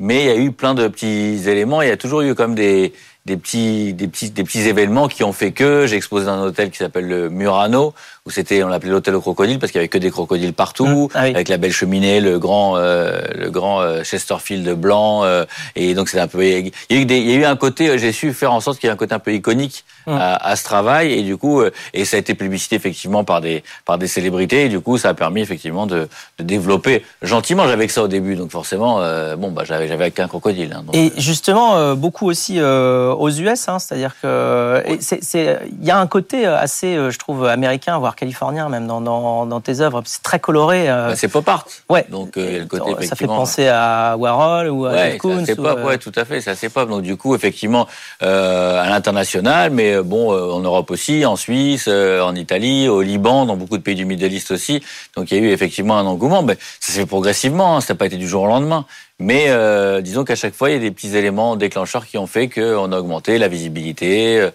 mais 0.00 0.24
il 0.24 0.26
y 0.26 0.30
a 0.30 0.36
eu 0.36 0.52
plein 0.52 0.74
de 0.74 0.86
petits 0.88 1.48
éléments. 1.48 1.82
Il 1.82 1.88
y 1.88 1.90
a 1.90 1.96
toujours 1.96 2.20
eu 2.22 2.34
comme 2.34 2.54
des, 2.54 2.92
des 3.26 3.36
petits, 3.36 3.92
des 3.94 4.08
petits, 4.08 4.30
des 4.30 4.44
petits 4.44 4.68
événements 4.68 5.08
qui 5.08 5.24
ont 5.24 5.32
fait 5.32 5.52
que 5.52 5.86
j'ai 5.86 5.96
exposé 5.96 6.26
dans 6.26 6.32
un 6.32 6.42
hôtel 6.46 6.70
qui 6.70 6.78
s'appelle 6.78 7.06
le 7.06 7.28
Murano, 7.28 7.94
où 8.28 8.30
c'était, 8.30 8.62
on 8.62 8.68
l'appelait 8.68 8.90
l'hôtel 8.90 9.14
aux 9.14 9.22
crocodiles 9.22 9.58
parce 9.58 9.72
qu'il 9.72 9.78
y 9.78 9.80
avait 9.80 9.88
que 9.88 9.96
des 9.96 10.10
crocodiles 10.10 10.52
partout, 10.52 10.84
mmh. 10.86 11.08
ah 11.14 11.20
avec 11.20 11.48
la 11.48 11.56
belle 11.56 11.72
cheminée, 11.72 12.20
le 12.20 12.38
grand, 12.38 12.76
euh, 12.76 13.20
le 13.34 13.50
grand 13.50 13.80
euh, 13.80 14.04
Chesterfield 14.04 14.68
blanc, 14.74 15.24
euh, 15.24 15.46
et 15.76 15.94
donc 15.94 16.10
c'était 16.10 16.20
un 16.20 16.28
peu, 16.28 16.44
il 16.44 16.72
y 16.90 16.94
a 16.94 16.96
eu 16.96 17.06
des, 17.06 17.16
il 17.16 17.30
y 17.30 17.32
a 17.32 17.36
eu 17.36 17.44
un 17.46 17.56
côté, 17.56 17.98
j'ai 17.98 18.12
su 18.12 18.34
faire 18.34 18.52
en 18.52 18.60
sorte 18.60 18.78
qu'il 18.78 18.86
y 18.86 18.90
ait 18.90 18.92
un 18.92 18.96
côté 18.96 19.14
un 19.14 19.18
peu 19.18 19.32
iconique 19.32 19.84
mmh. 20.06 20.12
à, 20.12 20.34
à, 20.34 20.56
ce 20.56 20.64
travail, 20.64 21.14
et 21.14 21.22
du 21.22 21.38
coup, 21.38 21.62
et 21.94 22.04
ça 22.04 22.18
a 22.18 22.20
été 22.20 22.34
publicité 22.34 22.76
effectivement 22.76 23.24
par 23.24 23.40
des, 23.40 23.64
par 23.86 23.96
des 23.96 24.08
célébrités, 24.08 24.66
et 24.66 24.68
du 24.68 24.80
coup, 24.80 24.98
ça 24.98 25.08
a 25.08 25.14
permis 25.14 25.40
effectivement 25.40 25.86
de, 25.86 26.06
de 26.38 26.44
développer 26.44 27.02
gentiment. 27.22 27.66
J'avais 27.66 27.86
que 27.86 27.92
ça 27.94 28.02
au 28.02 28.08
début, 28.08 28.36
donc 28.36 28.50
forcément, 28.50 29.00
bon, 29.38 29.52
bah 29.52 29.62
j'avais, 29.64 29.88
j'avais 29.88 30.10
qu'un 30.10 30.28
crocodile. 30.28 30.74
Hein, 30.74 30.84
et 30.92 31.12
justement, 31.16 31.94
beaucoup 31.94 32.28
aussi 32.28 32.60
aux 32.60 33.30
US, 33.30 33.68
hein, 33.68 33.78
c'est-à-dire 33.78 34.14
que 34.20 34.82
c'est, 35.00 35.58
il 35.80 35.86
y 35.86 35.90
a 35.90 35.98
un 35.98 36.06
côté 36.06 36.44
assez, 36.44 36.94
je 37.10 37.18
trouve, 37.18 37.46
américain, 37.46 37.98
voire 37.98 38.16
californien 38.18 38.68
même 38.68 38.86
dans, 38.86 39.00
dans, 39.00 39.60
tes 39.60 39.80
œuvres. 39.80 40.02
C'est 40.04 40.22
très 40.22 40.40
coloré. 40.40 40.90
Euh. 40.90 41.08
Bah, 41.08 41.16
c'est 41.16 41.28
pop 41.28 41.48
art. 41.48 41.66
Ouais. 41.88 42.04
Donc 42.10 42.36
euh, 42.36 42.60
le 42.60 42.66
côté 42.66 43.06
ça 43.06 43.16
fait 43.16 43.26
penser 43.26 43.68
à 43.68 44.16
Warhol 44.18 44.68
ou 44.70 44.86
à 44.86 44.92
ouais, 44.92 45.18
C'est 45.46 45.56
pop, 45.56 45.78
euh, 45.78 45.84
ouais, 45.84 45.98
tout 45.98 46.12
à 46.14 46.24
fait. 46.24 46.40
C'est 46.40 46.50
assez 46.50 46.68
pop. 46.68 46.88
Donc 46.88 47.02
du 47.02 47.16
coup, 47.16 47.34
effectivement, 47.34 47.86
à 48.20 48.88
l'international, 48.88 49.70
mais 49.70 50.02
bon, 50.02 50.32
en 50.32 50.60
Europe 50.60 50.90
aussi, 50.90 51.24
en 51.24 51.36
Suisse, 51.36 51.88
en 51.88 52.34
Italie, 52.34 52.88
au 52.88 53.02
Liban, 53.02 53.46
dans 53.46 53.56
beaucoup 53.56 53.78
de 53.78 53.82
pays 53.82 53.94
du 53.94 54.04
Middle 54.04 54.32
East 54.32 54.50
aussi. 54.50 54.82
Donc 55.16 55.30
il 55.30 55.38
y 55.38 55.40
a 55.40 55.44
eu 55.44 55.50
effectivement 55.50 55.98
un 55.98 56.06
engouement. 56.06 56.42
Mais 56.42 56.56
ça 56.80 56.92
s'est 56.92 57.00
fait 57.00 57.06
progressivement. 57.06 57.76
Hein. 57.76 57.80
ça 57.80 57.94
n'a 57.94 57.98
pas 57.98 58.06
été 58.06 58.16
du 58.16 58.28
jour 58.28 58.42
au 58.42 58.48
lendemain. 58.48 58.84
Mais 59.20 59.52
disons 60.02 60.24
qu'à 60.24 60.36
chaque 60.36 60.54
fois, 60.54 60.70
il 60.70 60.74
y 60.74 60.76
a 60.76 60.80
des 60.80 60.90
petits 60.90 61.16
éléments 61.16 61.56
déclencheurs 61.56 62.06
qui 62.06 62.18
ont 62.18 62.26
fait 62.26 62.48
qu'on 62.48 62.92
a 62.92 62.98
augmenté 62.98 63.38
la 63.38 63.48
visibilité. 63.48 64.48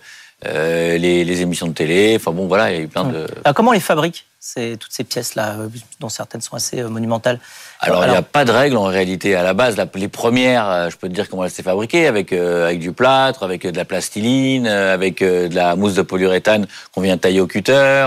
Euh, 0.45 0.97
les, 0.97 1.23
les, 1.23 1.41
émissions 1.41 1.67
de 1.67 1.73
télé. 1.73 2.15
Enfin 2.17 2.31
bon, 2.31 2.47
voilà, 2.47 2.71
il 2.71 2.77
y 2.77 2.79
a 2.79 2.83
eu 2.83 2.87
plein 2.87 3.05
de. 3.05 3.27
Alors, 3.43 3.55
comment 3.55 3.69
on 3.69 3.73
les 3.73 3.79
fabrique 3.79 4.25
c'est 4.45 4.75
toutes 4.77 4.91
ces 4.91 5.05
pièces-là, 5.05 5.55
euh, 5.57 5.69
dont 6.01 6.09
certaines 6.09 6.41
sont 6.41 6.57
assez 6.57 6.81
euh, 6.81 6.89
monumentales 6.89 7.39
Alors, 7.79 8.03
il 8.03 8.11
n'y 8.11 8.17
a 8.17 8.21
pas 8.21 8.43
de 8.43 8.51
règle 8.51 8.75
en 8.75 8.83
réalité. 8.83 9.35
À 9.35 9.43
la 9.43 9.53
base, 9.53 9.77
les 9.95 10.09
premières, 10.09 10.89
je 10.89 10.97
peux 10.97 11.07
te 11.07 11.13
dire 11.13 11.29
comment 11.29 11.45
elles 11.45 11.49
s'est 11.49 11.63
fabriquées, 11.63 12.07
avec, 12.07 12.33
avec 12.33 12.79
du 12.79 12.91
plâtre, 12.91 13.43
avec 13.43 13.65
de 13.65 13.77
la 13.77 13.85
plastiline, 13.85 14.67
avec 14.67 15.23
de 15.23 15.55
la 15.55 15.77
mousse 15.77 15.93
de 15.93 16.01
polyuréthane 16.01 16.67
qu'on 16.93 16.99
vient 16.99 17.17
tailler 17.17 17.39
au 17.39 17.47
cutter. 17.47 18.05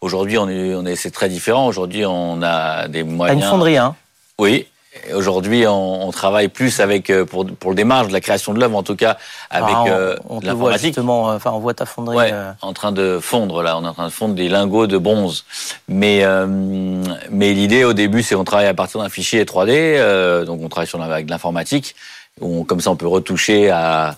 Aujourd'hui, 0.00 0.38
on 0.38 0.48
est, 0.48 0.74
on 0.74 0.84
est, 0.86 0.96
c'est 0.96 1.12
très 1.12 1.28
différent. 1.28 1.68
Aujourd'hui, 1.68 2.04
on 2.04 2.42
a 2.42 2.88
des 2.88 3.04
moyens. 3.04 3.40
une 3.40 3.48
fonderie, 3.48 3.76
hein 3.78 3.94
Oui, 4.38 4.66
Aujourd'hui, 5.14 5.66
on, 5.66 6.08
on, 6.08 6.10
travaille 6.10 6.48
plus 6.48 6.80
avec 6.80 7.10
euh, 7.10 7.24
pour, 7.24 7.46
pour 7.46 7.70
le 7.70 7.76
démarche 7.76 8.08
de 8.08 8.12
la 8.12 8.20
création 8.20 8.54
de 8.54 8.60
l'œuvre, 8.60 8.76
en 8.76 8.82
tout 8.82 8.96
cas 8.96 9.16
avec 9.50 9.74
ah, 9.74 9.84
euh, 9.88 10.16
l'informatique. 10.42 10.98
Enfin, 10.98 11.50
on 11.52 11.58
voit 11.58 11.74
ta 11.74 11.86
fonderie. 11.86 12.16
Ouais, 12.16 12.30
euh. 12.32 12.52
en 12.62 12.72
train 12.72 12.92
de 12.92 13.18
fondre 13.20 13.62
là, 13.62 13.78
on 13.78 13.84
est 13.84 13.88
en 13.88 13.94
train 13.94 14.06
de 14.06 14.12
fondre 14.12 14.34
des 14.34 14.48
lingots 14.48 14.86
de 14.86 14.98
bronze. 14.98 15.44
Mais 15.88 16.24
mais 17.30 17.54
l'idée 17.54 17.84
au 17.84 17.92
début, 17.92 18.22
c'est 18.22 18.34
qu'on 18.34 18.44
travaille 18.44 18.66
à 18.66 18.74
partir 18.74 19.00
d'un 19.00 19.08
fichier 19.08 19.44
3D, 19.44 20.44
donc 20.44 20.60
on 20.62 20.68
travaille 20.68 20.88
sur 20.88 21.02
avec 21.02 21.26
de 21.26 21.30
l'informatique. 21.30 21.94
Comme 22.40 22.80
ça, 22.80 22.90
on 22.90 22.96
peut 22.96 23.06
retoucher 23.06 23.70
à 23.70 24.16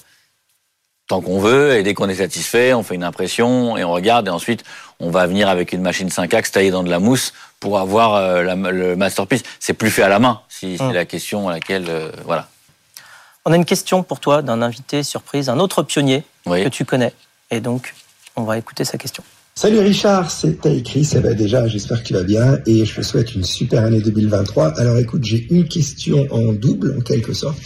tant 1.08 1.22
qu'on 1.22 1.40
veut, 1.40 1.76
et 1.76 1.82
dès 1.82 1.94
qu'on 1.94 2.08
est 2.08 2.16
satisfait, 2.16 2.74
on 2.74 2.82
fait 2.82 2.94
une 2.94 3.02
impression 3.02 3.78
et 3.78 3.84
on 3.84 3.92
regarde, 3.92 4.28
et 4.28 4.30
ensuite 4.30 4.62
on 5.00 5.10
va 5.10 5.26
venir 5.26 5.48
avec 5.48 5.72
une 5.72 5.80
machine 5.80 6.10
5 6.10 6.34
axes 6.34 6.52
taillée 6.52 6.70
dans 6.70 6.82
de 6.82 6.90
la 6.90 6.98
mousse 6.98 7.32
pour 7.60 7.78
avoir 7.78 8.14
euh, 8.14 8.42
le 8.42 8.94
masterpiece. 8.94 9.42
C'est 9.58 9.72
plus 9.72 9.90
fait 9.90 10.02
à 10.02 10.08
la 10.08 10.18
main, 10.18 10.42
si 10.58 10.76
c'est 10.76 10.82
hum. 10.82 10.92
la 10.92 11.04
question 11.04 11.48
à 11.48 11.52
laquelle, 11.52 11.86
euh, 11.88 12.10
voilà. 12.24 12.48
On 13.44 13.52
a 13.52 13.56
une 13.56 13.64
question 13.64 14.02
pour 14.02 14.20
toi 14.20 14.42
d'un 14.42 14.60
invité 14.60 15.02
surprise, 15.02 15.48
un 15.48 15.58
autre 15.58 15.82
pionnier 15.82 16.24
que 16.44 16.68
tu 16.68 16.84
connais, 16.84 17.14
et 17.50 17.60
donc 17.60 17.94
on 18.36 18.42
va 18.42 18.58
écouter 18.58 18.84
sa 18.84 18.98
question. 18.98 19.22
Salut 19.60 19.80
Richard, 19.80 20.30
c'est 20.30 20.64
écrit, 20.66 21.04
ça 21.04 21.18
va 21.18 21.34
déjà, 21.34 21.66
j'espère 21.66 22.00
que 22.00 22.06
tu 22.06 22.14
vas 22.14 22.22
bien 22.22 22.60
et 22.64 22.84
je 22.84 22.94
te 22.94 23.02
souhaite 23.02 23.34
une 23.34 23.42
super 23.42 23.82
année 23.82 24.00
2023. 24.00 24.78
Alors 24.78 24.98
écoute, 24.98 25.24
j'ai 25.24 25.48
une 25.50 25.66
question 25.66 26.28
en 26.30 26.52
double 26.52 26.94
en 26.96 27.00
quelque 27.00 27.32
sorte. 27.32 27.58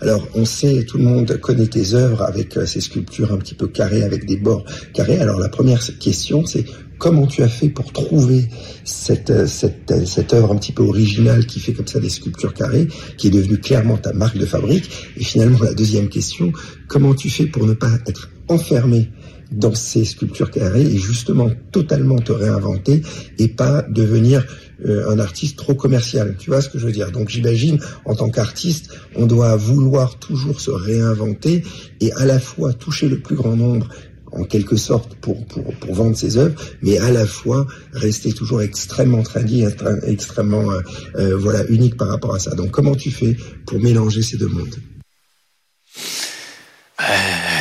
Alors 0.00 0.24
on 0.36 0.44
sait, 0.44 0.84
tout 0.84 0.96
le 0.96 1.02
monde 1.02 1.36
connaît 1.40 1.66
tes 1.66 1.94
œuvres 1.94 2.22
avec 2.22 2.56
euh, 2.56 2.66
ces 2.66 2.80
sculptures 2.80 3.32
un 3.32 3.36
petit 3.38 3.56
peu 3.56 3.66
carrées 3.66 4.04
avec 4.04 4.26
des 4.26 4.36
bords 4.36 4.64
carrés. 4.94 5.18
Alors 5.18 5.40
la 5.40 5.48
première 5.48 5.80
question 5.98 6.46
c'est 6.46 6.64
comment 6.98 7.26
tu 7.26 7.42
as 7.42 7.48
fait 7.48 7.68
pour 7.68 7.92
trouver 7.92 8.46
cette, 8.84 9.30
euh, 9.30 9.48
cette, 9.48 9.90
euh, 9.90 10.04
cette 10.04 10.32
œuvre 10.32 10.52
un 10.52 10.56
petit 10.56 10.70
peu 10.70 10.84
originale 10.84 11.46
qui 11.46 11.58
fait 11.58 11.72
comme 11.72 11.88
ça 11.88 11.98
des 11.98 12.10
sculptures 12.10 12.54
carrées, 12.54 12.86
qui 13.16 13.26
est 13.26 13.30
devenue 13.30 13.58
clairement 13.58 13.96
ta 13.96 14.12
marque 14.12 14.38
de 14.38 14.46
fabrique? 14.46 14.88
Et 15.16 15.24
finalement 15.24 15.58
la 15.58 15.74
deuxième 15.74 16.10
question, 16.10 16.52
comment 16.86 17.12
tu 17.12 17.28
fais 17.28 17.46
pour 17.46 17.66
ne 17.66 17.74
pas 17.74 17.90
être 18.06 18.30
enfermé 18.46 19.08
dans 19.50 19.74
ces 19.74 20.04
sculptures 20.04 20.50
carrées 20.50 20.82
et 20.82 20.98
justement 20.98 21.50
totalement 21.72 22.18
te 22.18 22.32
réinventer 22.32 23.02
et 23.38 23.48
pas 23.48 23.82
devenir 23.82 24.44
euh, 24.84 25.10
un 25.10 25.18
artiste 25.18 25.56
trop 25.56 25.74
commercial. 25.74 26.36
Tu 26.38 26.50
vois 26.50 26.62
ce 26.62 26.68
que 26.68 26.78
je 26.78 26.86
veux 26.86 26.92
dire? 26.92 27.10
Donc 27.10 27.28
j'imagine, 27.28 27.78
en 28.04 28.14
tant 28.14 28.30
qu'artiste, 28.30 28.90
on 29.16 29.26
doit 29.26 29.56
vouloir 29.56 30.18
toujours 30.18 30.60
se 30.60 30.70
réinventer 30.70 31.64
et 32.00 32.12
à 32.12 32.24
la 32.24 32.38
fois 32.38 32.72
toucher 32.72 33.08
le 33.08 33.18
plus 33.18 33.36
grand 33.36 33.56
nombre 33.56 33.88
en 34.32 34.44
quelque 34.44 34.76
sorte 34.76 35.16
pour, 35.16 35.44
pour, 35.46 35.74
pour 35.74 35.94
vendre 35.94 36.16
ses 36.16 36.36
œuvres, 36.36 36.54
mais 36.82 36.98
à 36.98 37.10
la 37.10 37.26
fois 37.26 37.66
rester 37.92 38.32
toujours 38.32 38.62
extrêmement 38.62 39.24
trendy, 39.24 39.64
extrêmement 40.04 40.70
voilà 41.14 41.64
unique 41.66 41.96
par 41.96 42.06
rapport 42.06 42.36
à 42.36 42.38
ça. 42.38 42.54
Donc 42.54 42.70
comment 42.70 42.94
tu 42.94 43.10
fais 43.10 43.36
pour 43.66 43.80
mélanger 43.80 44.22
ces 44.22 44.36
deux 44.36 44.46
mondes? 44.46 44.76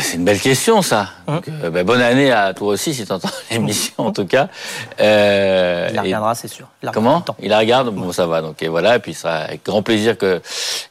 C'est 0.02 0.18
une 0.18 0.26
belle 0.26 0.40
question, 0.40 0.82
ça. 0.82 1.10
Hein 1.28 1.42
euh, 1.64 1.70
bah, 1.70 1.84
bonne 1.84 2.02
année 2.02 2.32
à 2.32 2.54
toi 2.54 2.70
aussi, 2.70 2.94
si 2.94 3.06
tu 3.06 3.12
entends 3.12 3.30
l'émission, 3.52 3.94
en 3.98 4.12
tout 4.12 4.26
cas. 4.26 4.48
Euh, 5.00 5.88
il 5.90 5.96
la 5.96 6.02
regardera, 6.02 6.36
c'est 6.36 6.48
sûr. 6.48 6.68
comment 6.94 7.24
Il 7.42 7.50
la 7.50 7.60
regarde 7.60 7.94
Bon, 7.94 8.12
ça 8.12 8.26
va. 8.26 8.42
Donc, 8.42 8.62
et 8.62 8.68
voilà. 8.68 8.98
Et 8.98 9.00
puis, 9.00 9.14
ça 9.14 9.36
avec 9.36 9.66
grand 9.66 9.82
plaisir 9.82 10.18
que, 10.18 10.42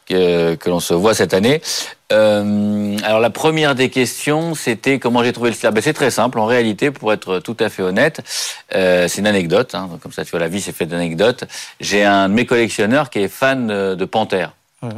que, 0.07 0.55
que 0.55 0.71
l'on 0.71 0.81
se 0.81 0.95
voit 0.95 1.15
cette 1.15 1.35
année. 1.35 1.61
Euh, 2.11 2.97
alors, 3.05 3.21
la 3.21 3.31
première 3.31 3.75
des 3.75 3.91
questions, 3.91 4.55
c'était 4.55 4.99
comment 4.99 5.23
j'ai 5.23 5.33
trouvé 5.33 5.51
le 5.51 5.57
style. 5.57 5.71
Ben, 5.71 5.83
c'est 5.83 5.93
très 5.93 6.11
simple. 6.11 6.39
En 6.39 6.47
réalité, 6.47 6.91
pour 6.91 7.13
être 7.13 7.39
tout 7.39 7.57
à 7.61 7.69
fait 7.69 7.83
honnête, 7.83 8.21
euh, 8.75 9.09
c'est 9.09 9.21
une 9.21 9.27
anecdote. 9.27 9.75
Hein, 9.75 9.89
comme 10.03 10.13
ça, 10.13 10.25
tu 10.25 10.31
vois, 10.31 10.41
la 10.41 10.49
vie, 10.49 10.61
c'est 10.61 10.73
fait 10.73 10.87
d'anecdotes. 10.87 11.45
J'ai 11.81 12.05
un 12.05 12.29
de 12.29 12.35
mes 12.35 12.47
collectionneurs 12.47 13.11
qui 13.11 13.21
est 13.21 13.29
fan 13.29 13.67
de 13.67 14.05
panthère 14.05 14.53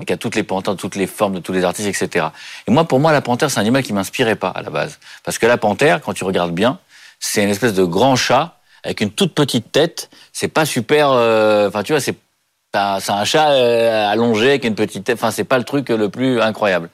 qui 0.07 0.13
a 0.13 0.17
toutes 0.17 0.35
les 0.35 0.43
panthères, 0.43 0.77
toutes 0.77 0.97
les 0.97 1.07
formes 1.07 1.35
de 1.35 1.41
tous 1.41 1.53
les 1.53 1.65
artistes, 1.65 1.89
etc. 1.89 2.27
Et 2.67 2.71
moi, 2.71 2.85
pour 2.85 3.01
moi, 3.01 3.13
la 3.13 3.23
panthère, 3.23 3.51
c'est 3.51 3.59
un 3.59 3.63
animal 3.63 3.83
qui 3.83 3.93
m'inspirait 3.93 4.37
pas 4.37 4.51
à 4.51 4.63
la 4.63 4.71
base, 4.71 4.99
parce 5.25 5.39
que 5.39 5.47
la 5.47 5.57
panthère, 5.57 6.01
quand 6.01 6.13
tu 6.13 6.25
regardes 6.25 6.53
bien, 6.53 6.79
c'est 7.19 7.43
une 7.43 7.49
espèce 7.49 7.75
de 7.75 7.85
grand 7.85 8.17
chat 8.17 8.57
avec 8.83 9.01
une 9.01 9.11
toute 9.11 9.35
petite 9.35 9.73
tête. 9.73 10.11
C'est 10.33 10.49
pas 10.49 10.65
super. 10.65 11.11
Euh, 11.11 11.69
enfin, 11.69 11.83
tu 11.83 11.93
vois, 11.93 12.01
c'est 12.01 12.17
c'est 12.73 13.11
un 13.11 13.25
chat 13.25 13.51
euh, 13.51 14.09
allongé 14.09 14.51
avec 14.51 14.65
une 14.65 14.77
petite 14.77 15.05
tête. 15.05 15.19
Enfin, 15.19 15.33
c'est 15.33 15.45
pas 15.45 15.59
le 15.59 15.65
truc 15.65 15.89
le 15.89 16.09
plus 16.09 16.41
incroyable. 16.41 16.89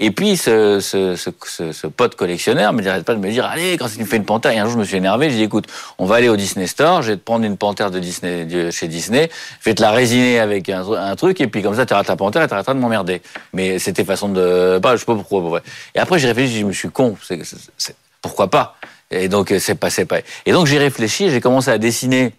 Et 0.00 0.12
puis, 0.12 0.36
ce, 0.36 0.78
ce, 0.78 1.16
ce, 1.16 1.72
ce 1.72 1.86
pote 1.88 2.14
collectionneur 2.14 2.72
me 2.72 2.82
n'arrête 2.82 3.04
pas 3.04 3.14
de 3.14 3.18
me 3.18 3.30
dire, 3.30 3.44
allez, 3.44 3.76
quand 3.76 3.88
tu 3.88 3.98
me 3.98 4.04
fais 4.04 4.16
une 4.16 4.24
panthère, 4.24 4.52
et 4.52 4.58
un 4.58 4.64
jour, 4.64 4.74
je 4.74 4.78
me 4.78 4.84
suis 4.84 4.96
énervé, 4.96 5.28
j'ai 5.28 5.36
dit, 5.36 5.42
écoute, 5.42 5.66
on 5.98 6.06
va 6.06 6.16
aller 6.16 6.28
au 6.28 6.36
Disney 6.36 6.68
Store, 6.68 7.02
je 7.02 7.12
vais 7.12 7.16
te 7.16 7.24
prendre 7.24 7.44
une 7.44 7.56
panthère 7.56 7.90
de 7.90 7.98
Disney, 7.98 8.70
chez 8.70 8.86
Disney, 8.86 9.28
je 9.60 9.64
vais 9.68 9.74
te 9.74 9.82
la 9.82 9.90
résiner 9.90 10.38
avec 10.38 10.68
un, 10.68 11.16
truc, 11.16 11.40
et 11.40 11.48
puis 11.48 11.62
comme 11.62 11.74
ça, 11.74 11.84
tu 11.84 11.94
ta 11.94 12.16
panthère 12.16 12.42
et 12.42 12.46
t'arrêteras 12.46 12.74
de 12.74 12.78
m'emmerder. 12.78 13.22
Mais 13.52 13.80
c'était 13.80 14.04
façon 14.04 14.28
de, 14.28 14.78
pas, 14.78 14.94
je 14.94 15.00
sais 15.00 15.06
pas 15.06 15.16
pourquoi, 15.16 15.60
Et 15.96 15.98
après, 15.98 16.20
j'ai 16.20 16.28
réfléchi, 16.28 16.60
je 16.60 16.66
me 16.66 16.72
suis 16.72 16.90
con, 16.90 17.16
c'est, 17.20 17.96
pourquoi 18.22 18.48
pas? 18.48 18.76
Et 19.10 19.26
donc, 19.28 19.52
c'est 19.58 19.74
pas, 19.74 19.88
pas. 20.08 20.20
Et 20.46 20.52
donc, 20.52 20.66
j'ai 20.68 20.78
réfléchi, 20.78 21.30
j'ai 21.30 21.40
commencé 21.40 21.70
à 21.70 21.78
dessiner 21.78 22.34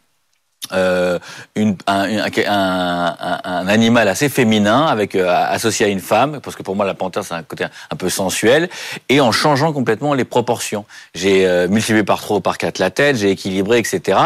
euh, 0.73 1.17
une, 1.55 1.77
un, 1.87 2.25
un, 2.27 3.37
un, 3.43 3.67
animal 3.67 4.07
assez 4.07 4.29
féminin 4.29 4.85
avec 4.85 5.15
euh, 5.15 5.27
associé 5.27 5.85
à 5.85 5.89
une 5.89 6.01
femme 6.01 6.41
parce 6.43 6.55
que 6.55 6.63
pour 6.63 6.75
moi 6.75 6.85
la 6.85 6.93
panthère 6.93 7.23
c'est 7.23 7.33
un 7.33 7.43
côté 7.43 7.63
un, 7.63 7.95
peu 7.95 8.09
sensuel. 8.09 8.69
Et 9.07 9.21
en 9.21 9.31
changeant 9.31 9.73
complètement 9.73 10.13
les 10.13 10.25
proportions. 10.25 10.85
J'ai 11.15 11.47
euh, 11.47 11.67
multiplié 11.67 12.03
par 12.03 12.19
trois 12.21 12.41
par 12.41 12.57
quatre 12.57 12.77
la 12.77 12.91
tête 12.91 13.15
j'ai 13.15 13.31
équilibré 13.31 13.79
etc 13.79 14.19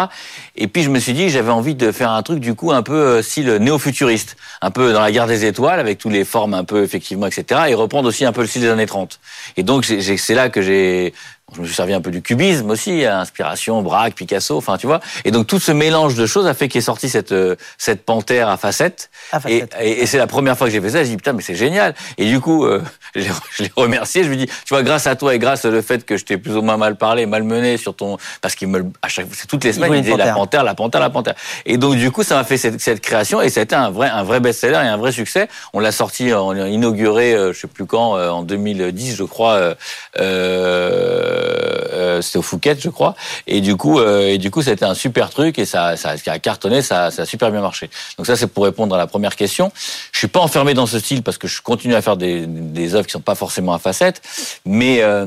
et 0.55 0.67
puis 0.67 0.83
je 0.83 0.89
me 0.89 0.99
suis 0.99 1.13
dit 1.13 1.29
j'avais 1.29 1.51
envie 1.51 1.75
de 1.75 1.91
faire 1.91 2.11
un 2.11 2.23
truc 2.23 2.39
du 2.39 2.55
coup 2.55 2.71
un 2.71 2.83
peu 2.83 2.93
euh, 2.93 3.21
style 3.21 3.49
néo-futuriste. 3.57 4.35
Un 4.61 4.71
peu 4.71 4.91
dans 4.91 5.01
la 5.01 5.11
guerre 5.11 5.27
des 5.27 5.45
étoiles 5.45 5.79
avec 5.79 5.99
tous 5.99 6.09
les 6.09 6.25
formes 6.25 6.55
un 6.55 6.63
peu 6.63 6.83
effectivement 6.83 7.27
etc 7.27 7.61
et 7.69 7.73
reprendre 7.75 8.09
aussi 8.09 8.25
un 8.25 8.31
peu 8.31 8.41
le 8.41 8.47
style 8.47 8.63
des 8.63 8.69
années 8.69 8.87
30 8.87 9.19
et 9.55 9.63
donc 9.63 9.85
c'est 9.85 10.35
là 10.35 10.49
que 10.49 10.61
j'ai 10.61 11.13
je 11.51 11.61
me 11.61 11.65
suis 11.65 11.75
servi 11.75 11.93
un 11.93 12.01
peu 12.01 12.09
du 12.09 12.21
cubisme 12.21 12.69
aussi, 12.69 13.05
inspiration, 13.05 13.81
Braque, 13.81 14.15
Picasso, 14.15 14.57
enfin 14.57 14.77
tu 14.77 14.87
vois. 14.87 15.01
Et 15.25 15.31
donc 15.31 15.45
tout 15.45 15.59
ce 15.59 15.71
mélange 15.71 16.15
de 16.15 16.25
choses 16.25 16.47
a 16.47 16.53
fait 16.53 16.67
qu'est 16.67 16.81
sorti 16.81 17.09
cette 17.09 17.31
euh, 17.31 17.55
cette 17.77 18.05
panthère 18.05 18.49
à 18.49 18.57
facettes. 18.57 19.09
Et, 19.47 19.63
et, 19.79 20.05
c'est 20.05 20.17
la 20.17 20.25
première 20.25 20.57
fois 20.57 20.67
que 20.67 20.73
j'ai 20.73 20.81
fait 20.81 20.89
ça. 20.89 21.03
J'ai 21.03 21.09
dit 21.09 21.17
putain 21.17 21.33
mais 21.33 21.43
c'est 21.43 21.55
génial. 21.55 21.93
Et 22.17 22.25
du 22.25 22.39
coup 22.39 22.65
euh, 22.65 22.81
je 23.15 23.29
l'ai 23.59 23.71
remercié. 23.75 24.23
Je 24.23 24.29
lui 24.29 24.37
dis 24.37 24.45
tu 24.47 24.69
vois 24.69 24.83
grâce 24.83 25.05
à 25.05 25.15
toi 25.15 25.35
et 25.35 25.39
grâce 25.39 25.65
au 25.65 25.81
fait 25.81 26.05
que 26.05 26.17
je 26.17 26.25
t'ai 26.25 26.37
plus 26.37 26.55
ou 26.55 26.61
moins 26.61 26.77
mal 26.77 26.95
parlé, 26.95 27.25
malmené 27.25 27.77
sur 27.77 27.95
ton 27.95 28.17
parce 28.41 28.55
qu'il 28.55 28.69
me 28.69 28.83
à 29.01 29.09
chaque 29.09 29.27
c'est 29.33 29.47
toutes 29.47 29.63
les 29.63 29.73
semaines 29.73 29.93
il, 29.93 30.01
disait 30.01 30.17
la 30.17 30.33
panthère, 30.33 30.63
la 30.63 30.75
panthère, 30.75 31.01
la 31.01 31.09
panthère. 31.09 31.35
Et 31.65 31.77
donc 31.77 31.95
du 31.95 32.09
coup 32.09 32.23
ça 32.23 32.35
m'a 32.35 32.45
fait 32.45 32.57
cette, 32.57 32.79
cette, 32.79 33.01
création 33.01 33.41
et 33.41 33.49
ça 33.49 33.59
a 33.59 33.63
été 33.63 33.75
un 33.75 33.91
vrai 33.91 34.09
un 34.09 34.23
vrai 34.23 34.39
best-seller 34.39 34.75
et 34.75 34.87
un 34.87 34.97
vrai 34.97 35.11
succès. 35.11 35.49
On 35.73 35.79
l'a 35.79 35.91
sorti, 35.91 36.33
on 36.33 36.51
l'a 36.51 36.69
inauguré, 36.69 37.33
euh, 37.33 37.53
je 37.53 37.59
sais 37.59 37.67
plus 37.67 37.85
quand, 37.85 38.13
en 38.13 38.43
2010 38.43 39.15
je 39.15 39.23
crois. 39.23 39.75
Euh, 40.19 41.32
euh, 41.33 42.21
c'était 42.21 42.37
au 42.37 42.41
Fouquet, 42.41 42.75
je 42.79 42.89
crois. 42.89 43.15
Et 43.47 43.61
du 43.61 43.75
coup, 43.75 43.99
euh, 43.99 44.27
et 44.27 44.37
du 44.37 44.51
coup, 44.51 44.61
c'était 44.61 44.85
un 44.85 44.93
super 44.93 45.29
truc 45.29 45.59
et 45.59 45.65
ça, 45.65 45.97
ça 45.97 46.15
a 46.25 46.39
cartonné, 46.39 46.81
ça, 46.81 47.11
ça 47.11 47.23
a 47.23 47.25
super 47.25 47.51
bien 47.51 47.61
marché. 47.61 47.89
Donc 48.17 48.27
ça, 48.27 48.35
c'est 48.35 48.47
pour 48.47 48.63
répondre 48.63 48.95
à 48.95 48.97
la 48.97 49.07
première 49.07 49.35
question. 49.35 49.71
Je 50.11 50.19
suis 50.19 50.27
pas 50.27 50.39
enfermé 50.39 50.73
dans 50.73 50.85
ce 50.85 50.99
style 50.99 51.23
parce 51.23 51.37
que 51.37 51.47
je 51.47 51.61
continue 51.61 51.95
à 51.95 52.01
faire 52.01 52.17
des, 52.17 52.45
des 52.47 52.95
œuvres 52.95 53.05
qui 53.05 53.11
sont 53.13 53.19
pas 53.21 53.35
forcément 53.35 53.73
à 53.73 53.79
facettes, 53.79 54.21
mais 54.65 55.01
euh, 55.01 55.25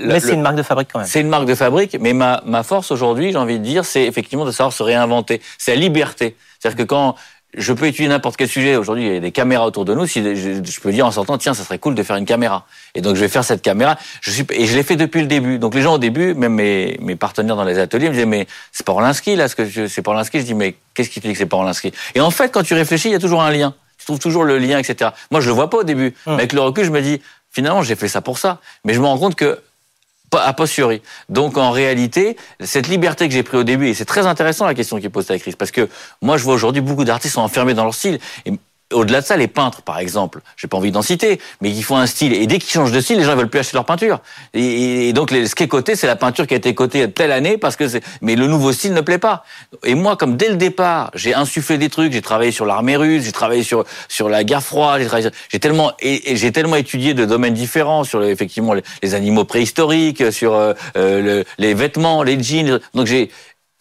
mais 0.00 0.20
c'est 0.20 0.34
une 0.34 0.42
marque 0.42 0.56
de 0.56 0.62
fabrique 0.62 0.88
quand 0.92 1.00
même. 1.00 1.08
C'est 1.08 1.20
une 1.20 1.28
marque 1.28 1.46
de 1.46 1.54
fabrique, 1.54 1.96
mais 2.00 2.12
ma, 2.12 2.42
ma 2.46 2.62
force 2.62 2.90
aujourd'hui, 2.90 3.32
j'ai 3.32 3.38
envie 3.38 3.58
de 3.58 3.64
dire, 3.64 3.84
c'est 3.84 4.04
effectivement 4.04 4.44
de 4.44 4.52
savoir 4.52 4.72
se 4.72 4.82
réinventer. 4.82 5.40
C'est 5.58 5.74
la 5.74 5.80
liberté. 5.80 6.36
C'est-à-dire 6.64 6.84
que 6.84 6.88
quand 6.88 7.14
je 7.56 7.72
peux 7.72 7.86
étudier 7.86 8.08
n'importe 8.08 8.36
quel 8.36 8.48
sujet. 8.48 8.76
Aujourd'hui, 8.76 9.06
il 9.06 9.14
y 9.14 9.16
a 9.16 9.20
des 9.20 9.32
caméras 9.32 9.66
autour 9.66 9.84
de 9.84 9.94
nous. 9.94 10.06
Si 10.06 10.22
je, 10.22 10.80
peux 10.80 10.92
dire 10.92 11.06
en 11.06 11.10
sortant, 11.10 11.38
tiens, 11.38 11.54
ça 11.54 11.64
serait 11.64 11.78
cool 11.78 11.94
de 11.94 12.02
faire 12.02 12.16
une 12.16 12.24
caméra. 12.24 12.66
Et 12.94 13.00
donc, 13.00 13.16
je 13.16 13.20
vais 13.20 13.28
faire 13.28 13.44
cette 13.44 13.62
caméra. 13.62 13.96
Je 14.20 14.30
suis 14.30 14.44
et 14.50 14.66
je 14.66 14.76
l'ai 14.76 14.82
fait 14.82 14.96
depuis 14.96 15.20
le 15.20 15.26
début. 15.26 15.58
Donc, 15.58 15.74
les 15.74 15.82
gens 15.82 15.94
au 15.94 15.98
début, 15.98 16.34
même 16.34 16.54
mes, 16.54 16.98
mes 17.00 17.16
partenaires 17.16 17.56
dans 17.56 17.64
les 17.64 17.78
ateliers, 17.78 18.08
me 18.08 18.14
disaient 18.14 18.26
mais 18.26 18.46
c'est 18.72 18.84
pas 18.84 18.92
Orlinski 18.92 19.36
là, 19.36 19.48
ce 19.48 19.56
que 19.56 19.88
c'est 19.88 20.02
pas 20.02 20.10
Orlinski. 20.12 20.40
Je 20.40 20.44
dis 20.44 20.54
mais 20.54 20.76
qu'est-ce 20.94 21.10
qui 21.10 21.20
te 21.20 21.26
dit 21.26 21.32
que 21.32 21.38
c'est 21.38 21.46
pas 21.46 21.56
Orlinski 21.56 21.92
Et 22.14 22.20
en 22.20 22.30
fait, 22.30 22.50
quand 22.50 22.62
tu 22.62 22.74
réfléchis, 22.74 23.08
il 23.08 23.12
y 23.12 23.16
a 23.16 23.20
toujours 23.20 23.42
un 23.42 23.50
lien. 23.50 23.74
Tu 23.98 24.06
trouves 24.06 24.18
toujours 24.18 24.44
le 24.44 24.58
lien, 24.58 24.78
etc. 24.78 25.10
Moi, 25.30 25.40
je 25.40 25.48
le 25.48 25.54
vois 25.54 25.70
pas 25.70 25.78
au 25.78 25.84
début, 25.84 26.14
hum. 26.26 26.34
mais 26.34 26.42
avec 26.42 26.52
le 26.52 26.60
recul, 26.60 26.84
je 26.84 26.90
me 26.90 27.00
dis 27.00 27.20
finalement, 27.50 27.82
j'ai 27.82 27.96
fait 27.96 28.08
ça 28.08 28.20
pour 28.20 28.38
ça. 28.38 28.60
Mais 28.84 28.94
je 28.94 29.00
me 29.00 29.06
rends 29.06 29.18
compte 29.18 29.36
que 29.36 29.60
a 30.32 30.52
posteriori. 30.52 31.02
Donc 31.28 31.56
en 31.56 31.70
réalité, 31.70 32.36
cette 32.60 32.88
liberté 32.88 33.28
que 33.28 33.34
j'ai 33.34 33.42
pris 33.42 33.56
au 33.56 33.64
début, 33.64 33.88
et 33.88 33.94
c'est 33.94 34.04
très 34.04 34.26
intéressant 34.26 34.66
la 34.66 34.74
question 34.74 34.98
qui 34.98 35.06
est 35.06 35.10
posée 35.10 35.34
à 35.34 35.38
Chris, 35.38 35.54
parce 35.56 35.70
que 35.70 35.88
moi 36.22 36.36
je 36.36 36.44
vois 36.44 36.54
aujourd'hui 36.54 36.82
beaucoup 36.82 37.04
d'artistes 37.04 37.34
sont 37.34 37.40
enfermés 37.40 37.74
dans 37.74 37.84
leur 37.84 37.94
style. 37.94 38.18
Et 38.46 38.52
au-delà 38.92 39.20
de 39.20 39.26
ça, 39.26 39.36
les 39.36 39.48
peintres, 39.48 39.82
par 39.82 39.98
exemple, 39.98 40.40
j'ai 40.56 40.68
pas 40.68 40.76
envie 40.76 40.92
d'en 40.92 41.02
citer, 41.02 41.40
mais 41.60 41.70
ils 41.70 41.82
font 41.82 41.96
un 41.96 42.06
style. 42.06 42.32
Et 42.32 42.46
dès 42.46 42.58
qu'ils 42.58 42.72
changent 42.72 42.92
de 42.92 43.00
style, 43.00 43.18
les 43.18 43.24
gens 43.24 43.34
veulent 43.34 43.48
plus 43.48 43.60
acheter 43.60 43.76
leur 43.76 43.84
peinture. 43.84 44.20
Et, 44.52 45.12
donc, 45.12 45.30
ce 45.30 45.54
qui 45.54 45.62
est 45.62 45.68
coté, 45.68 45.96
c'est 45.96 46.06
la 46.06 46.16
peinture 46.16 46.46
qui 46.46 46.54
a 46.54 46.56
été 46.56 46.74
cotée 46.74 47.10
telle 47.10 47.32
année, 47.32 47.56
parce 47.58 47.76
que 47.76 47.88
c'est. 47.88 48.02
Mais 48.20 48.36
le 48.36 48.46
nouveau 48.46 48.72
style 48.72 48.92
ne 48.92 49.00
plaît 49.00 49.18
pas. 49.18 49.44
Et 49.84 49.94
moi, 49.94 50.16
comme 50.16 50.36
dès 50.36 50.48
le 50.48 50.56
départ, 50.56 51.10
j'ai 51.14 51.34
insufflé 51.34 51.78
des 51.78 51.88
trucs, 51.88 52.12
j'ai 52.12 52.22
travaillé 52.22 52.52
sur 52.52 52.66
l'armée 52.66 52.96
russe, 52.96 53.24
j'ai 53.24 53.32
travaillé 53.32 53.62
sur 53.62 53.84
sur 54.08 54.28
la 54.28 54.44
guerre 54.44 54.62
froide, 54.62 55.08
j'ai 55.50 55.60
tellement 55.60 55.92
et, 56.00 56.36
j'ai 56.36 56.52
tellement 56.52 56.76
étudié 56.76 57.14
de 57.14 57.24
domaines 57.24 57.54
différents 57.54 58.04
sur 58.04 58.22
effectivement 58.22 58.74
les, 59.02 59.14
animaux 59.14 59.44
préhistoriques, 59.44 60.32
sur 60.32 60.54
euh, 60.54 60.72
euh, 60.96 61.44
les 61.58 61.74
vêtements, 61.74 62.22
les 62.22 62.40
jeans. 62.42 62.80
Donc 62.94 63.06
j'ai 63.06 63.30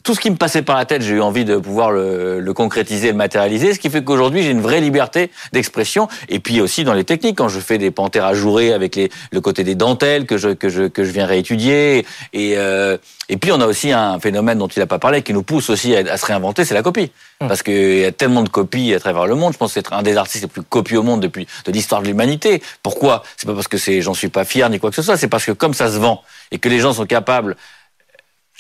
tout 0.03 0.13
ce 0.13 0.19
qui 0.19 0.29
me 0.29 0.35
passait 0.35 0.61
par 0.61 0.75
la 0.75 0.85
tête, 0.85 1.01
j'ai 1.01 1.15
eu 1.15 1.21
envie 1.21 1.45
de 1.45 1.57
pouvoir 1.57 1.91
le, 1.91 2.39
le 2.39 2.53
concrétiser, 2.53 3.07
le 3.07 3.17
matérialiser, 3.17 3.73
ce 3.73 3.79
qui 3.79 3.89
fait 3.89 4.03
qu'aujourd'hui 4.03 4.43
j'ai 4.43 4.51
une 4.51 4.61
vraie 4.61 4.81
liberté 4.81 5.31
d'expression. 5.53 6.09
Et 6.29 6.39
puis 6.39 6.59
aussi 6.61 6.83
dans 6.83 6.93
les 6.93 7.05
techniques, 7.05 7.37
quand 7.37 7.47
je 7.47 7.59
fais 7.59 7.77
des 7.77 7.89
panthères 7.89 8.25
ajourées 8.25 8.73
avec 8.73 8.95
les, 8.95 9.09
le 9.31 9.41
côté 9.41 9.63
des 9.63 9.75
dentelles 9.75 10.25
que 10.25 10.37
je 10.37 10.49
que 10.49 10.69
je 10.69 10.83
que 10.83 11.03
je 11.03 11.11
viens 11.11 11.25
réétudier. 11.25 12.05
Et 12.33 12.57
euh, 12.57 12.97
et 13.29 13.37
puis 13.37 13.51
on 13.53 13.61
a 13.61 13.65
aussi 13.65 13.91
un 13.91 14.19
phénomène 14.19 14.57
dont 14.57 14.67
il 14.67 14.79
n'a 14.79 14.85
pas 14.85 14.99
parlé 14.99 15.21
qui 15.21 15.33
nous 15.33 15.43
pousse 15.43 15.69
aussi 15.69 15.95
à, 15.95 16.17
se 16.17 16.25
réinventer, 16.25 16.65
c'est 16.65 16.73
la 16.73 16.83
copie. 16.83 17.11
Hum. 17.39 17.47
Parce 17.47 17.63
qu'il 17.63 17.99
y 17.99 18.05
a 18.05 18.11
tellement 18.11 18.43
de 18.43 18.49
copies 18.49 18.93
à 18.93 18.99
travers 18.99 19.25
le 19.25 19.35
monde. 19.35 19.53
Je 19.53 19.57
pense 19.57 19.73
c'est 19.73 19.91
un 19.93 20.03
des 20.03 20.17
artistes 20.17 20.43
les 20.43 20.49
plus 20.49 20.63
copiés 20.63 20.97
au 20.97 21.03
monde 21.03 21.21
depuis 21.21 21.47
de 21.65 21.71
l'histoire 21.71 22.01
de 22.01 22.07
l'humanité. 22.07 22.61
Pourquoi? 22.83 23.23
C'est 23.37 23.47
pas 23.47 23.53
parce 23.53 23.69
que 23.69 23.77
c'est 23.77 24.01
j'en 24.01 24.13
suis 24.13 24.29
pas 24.29 24.43
fier 24.43 24.69
ni 24.69 24.79
quoi 24.79 24.89
que 24.89 24.97
ce 24.97 25.01
soit. 25.01 25.15
C'est 25.15 25.29
parce 25.29 25.45
que 25.45 25.53
comme 25.53 25.73
ça 25.73 25.89
se 25.89 25.97
vend 25.97 26.21
et 26.51 26.59
que 26.59 26.67
les 26.67 26.79
gens 26.79 26.93
sont 26.93 27.05
capables 27.05 27.55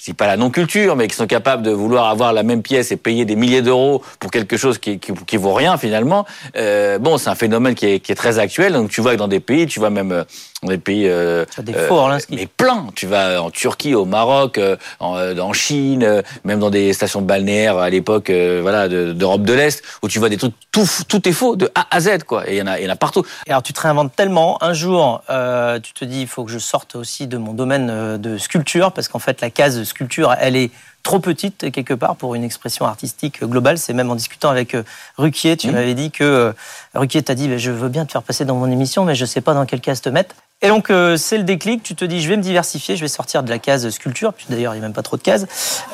je 0.03 0.11
dis 0.11 0.13
pas 0.13 0.27
la 0.27 0.35
non-culture, 0.35 0.97
mais 0.97 1.07
qui 1.07 1.15
sont 1.15 1.27
capables 1.27 1.63
de 1.63 1.71
vouloir 1.71 2.09
avoir 2.09 2.33
la 2.33 2.43
même 2.43 2.61
pièce 2.61 2.91
et 2.91 2.97
payer 2.97 3.23
des 3.23 3.37
milliers 3.37 3.61
d'euros 3.61 4.03
pour 4.19 4.31
quelque 4.31 4.57
chose 4.57 4.77
qui, 4.77 4.99
qui, 4.99 5.37
vaut 5.37 5.53
rien 5.53 5.77
finalement, 5.77 6.25
euh, 6.57 6.99
bon, 6.99 7.17
c'est 7.17 7.29
un 7.29 7.35
phénomène 7.35 7.73
qui 7.73 7.85
est, 7.85 7.99
qui 8.01 8.11
est, 8.11 8.15
très 8.15 8.37
actuel. 8.37 8.73
Donc 8.73 8.89
tu 8.89 8.99
vois 8.99 9.13
que 9.13 9.17
dans 9.17 9.29
des 9.29 9.39
pays, 9.39 9.65
tu 9.65 9.79
vois 9.79 9.91
même 9.91 10.25
euh, 10.63 10.65
dans 10.65 10.69
des 10.69 10.77
pays, 10.77 11.07
euh, 11.07 11.45
des 11.61 11.73
euh, 11.75 12.19
mais 12.29 12.47
plein. 12.47 12.87
Tu 12.95 13.07
vas 13.07 13.41
en 13.41 13.51
Turquie, 13.51 13.95
au 13.95 14.05
Maroc, 14.05 14.57
euh, 14.57 14.75
en, 14.99 15.17
euh, 15.17 15.37
en, 15.37 15.53
Chine, 15.53 16.23
même 16.43 16.59
dans 16.59 16.69
des 16.69 16.93
stations 16.93 17.21
balnéaires 17.21 17.77
à 17.77 17.89
l'époque, 17.89 18.31
voilà, 18.31 18.87
d'Europe 18.87 19.43
de, 19.43 19.53
l'Est, 19.53 19.83
où 20.01 20.07
tu 20.07 20.19
vois 20.19 20.29
des 20.29 20.37
trucs 20.37 20.53
tout, 20.71 20.87
tout 21.07 21.27
est 21.27 21.31
faux 21.31 21.55
de 21.55 21.69
A 21.75 21.87
à 21.91 21.99
Z, 21.99 22.23
quoi. 22.25 22.49
Et 22.49 22.55
il 22.55 22.59
y 22.59 22.61
en 22.61 22.67
a, 22.67 22.79
il 22.79 22.85
y 22.85 22.87
en 22.87 22.91
a 22.91 22.95
partout. 22.95 23.23
Et 23.45 23.51
alors 23.51 23.63
tu 23.63 23.73
te 23.73 23.81
réinventes 23.81 24.15
tellement. 24.15 24.61
Un 24.63 24.73
jour, 24.73 25.21
tu 25.27 25.93
te 25.93 26.05
dis, 26.05 26.21
il 26.21 26.27
faut 26.27 26.43
que 26.43 26.51
je 26.51 26.59
sorte 26.59 26.95
aussi 26.95 27.27
de 27.27 27.37
mon 27.37 27.53
domaine 27.53 28.17
de 28.17 28.37
sculpture, 28.37 28.91
parce 28.91 29.07
qu'en 29.07 29.19
fait, 29.19 29.41
la 29.41 29.49
case 29.49 29.83
sculpture, 29.83 30.35
elle 30.39 30.55
est 30.55 30.71
trop 31.03 31.19
petite 31.19 31.69
quelque 31.71 31.93
part 31.93 32.15
pour 32.15 32.33
une 32.33 32.43
expression 32.43 32.85
artistique 32.85 33.43
globale. 33.43 33.77
C'est 33.77 33.93
même 33.93 34.09
en 34.09 34.15
discutant 34.15 34.49
avec 34.49 34.73
euh, 34.73 34.83
Ruquier, 35.17 35.57
tu 35.57 35.67
mmh. 35.67 35.71
m'avais 35.71 35.93
dit 35.93 36.09
que 36.09 36.23
euh, 36.23 36.53
Ruquier 36.95 37.21
t'a 37.21 37.35
dit 37.35 37.59
je 37.59 37.71
veux 37.71 37.89
bien 37.89 38.05
te 38.05 38.11
faire 38.13 38.23
passer 38.23 38.45
dans 38.45 38.55
mon 38.55 38.71
émission, 38.71 39.05
mais 39.05 39.13
je 39.13 39.25
sais 39.25 39.41
pas 39.41 39.53
dans 39.53 39.65
quelle 39.65 39.81
case 39.81 40.01
te 40.01 40.09
mettre. 40.09 40.35
Et 40.63 40.69
donc 40.69 40.89
euh, 40.89 41.17
c'est 41.17 41.37
le 41.37 41.43
déclic. 41.43 41.83
Tu 41.83 41.93
te 41.93 42.03
dis 42.05 42.21
je 42.21 42.29
vais 42.29 42.37
me 42.37 42.41
diversifier, 42.41 42.95
je 42.95 43.01
vais 43.01 43.07
sortir 43.07 43.43
de 43.43 43.49
la 43.49 43.59
case 43.59 43.87
sculpture. 43.89 44.33
Puis 44.33 44.47
d'ailleurs 44.49 44.73
il 44.73 44.79
n'y 44.79 44.83
a 44.83 44.87
même 44.87 44.93
pas 44.93 45.03
trop 45.03 45.17
de 45.17 45.21
cases. 45.21 45.45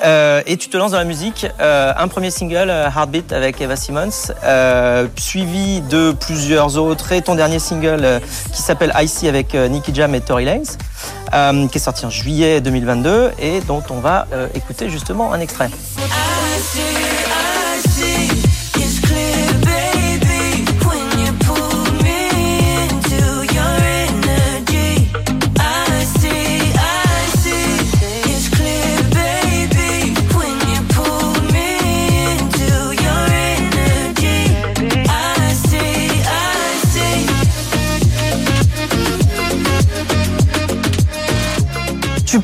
et 0.05 0.57
tu 0.57 0.69
te 0.69 0.77
lances 0.77 0.91
dans 0.91 0.97
la 0.97 1.03
musique. 1.03 1.45
un 1.59 2.07
premier 2.07 2.31
single 2.31 2.69
Heartbeat 2.69 3.33
avec 3.33 3.59
Eva 3.59 3.75
Simmons, 3.75 4.31
suivi 5.17 5.81
de 5.81 6.13
plusieurs 6.13 6.77
autres 6.77 7.11
et 7.11 7.21
ton 7.21 7.35
dernier 7.35 7.59
single 7.59 8.21
qui 8.53 8.61
s'appelle 8.61 8.93
Icy 8.97 9.27
avec 9.27 9.53
Nicky 9.53 9.93
Jam 9.93 10.15
et 10.15 10.21
Tory 10.21 10.45
Lanez. 10.45 10.77
euh, 11.33 11.67
qui 11.67 11.77
est 11.77 11.81
sorti 11.81 12.05
en 12.05 12.09
juillet 12.09 12.61
2022 12.61 13.31
et 13.39 13.61
dont 13.61 13.83
on 13.89 13.99
va 13.99 14.27
euh, 14.33 14.47
écouter 14.55 14.89
justement 14.89 15.33
un 15.33 15.39
extrait. 15.39 15.69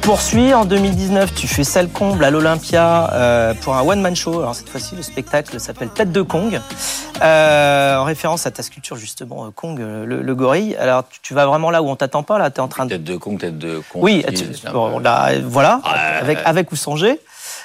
Poursuis 0.05 0.53
en 0.53 0.65
2019, 0.65 1.33
tu 1.33 1.47
fais 1.47 1.63
salle 1.63 1.89
comble 1.89 2.23
à 2.23 2.29
l'Olympia 2.29 3.09
euh, 3.13 3.53
pour 3.55 3.75
un 3.75 3.81
one-man 3.81 4.15
show. 4.15 4.39
Alors 4.39 4.53
cette 4.53 4.69
fois-ci, 4.69 4.95
le 4.95 5.01
spectacle 5.01 5.59
s'appelle 5.59 5.89
Tête 5.89 6.11
de 6.11 6.21
Kong, 6.21 6.61
euh, 7.23 7.97
en 7.97 8.03
référence 8.03 8.45
à 8.45 8.51
ta 8.51 8.61
sculpture 8.61 8.97
justement 8.97 9.45
euh, 9.45 9.49
Kong, 9.49 9.79
le, 9.79 10.05
le 10.21 10.35
gorille. 10.35 10.75
Alors 10.75 11.05
tu, 11.09 11.19
tu 11.23 11.33
vas 11.33 11.47
vraiment 11.47 11.71
là 11.71 11.81
où 11.81 11.89
on 11.89 11.95
t'attend 11.95 12.21
pas, 12.21 12.37
là, 12.37 12.51
en 12.59 12.67
train 12.67 12.85
de... 12.85 12.91
Tête 12.91 13.03
de 13.03 13.17
con, 13.17 13.37
tête 13.37 13.57
de 13.57 13.81
con. 13.91 13.99
Oui, 14.03 14.23
tu- 14.35 14.45
bon, 14.71 14.99
là, 14.99 15.31
voilà, 15.43 15.81
avec, 16.21 16.37
avec 16.45 16.71
ou 16.71 16.75
sans 16.75 16.95
G. 16.97 17.19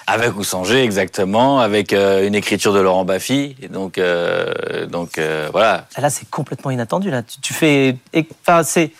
Avec 0.06 0.34
ou 0.36 0.42
sans 0.42 0.64
G, 0.64 0.82
exactement, 0.82 1.60
avec 1.60 1.92
euh, 1.92 2.26
une 2.26 2.34
écriture 2.34 2.72
de 2.72 2.80
Laurent 2.80 3.04
Baffy. 3.04 3.54
Et 3.60 3.68
donc, 3.68 3.98
euh, 3.98 4.86
donc 4.86 5.18
euh, 5.18 5.50
voilà. 5.52 5.84
Ah, 5.94 6.00
Là, 6.00 6.08
c'est 6.08 6.28
complètement 6.30 6.70
inattendu. 6.70 7.10
Là, 7.10 7.22
tu, 7.22 7.38
tu 7.40 7.52
fais, 7.52 7.96
enfin, 8.46 8.62
c'est, 8.62 8.92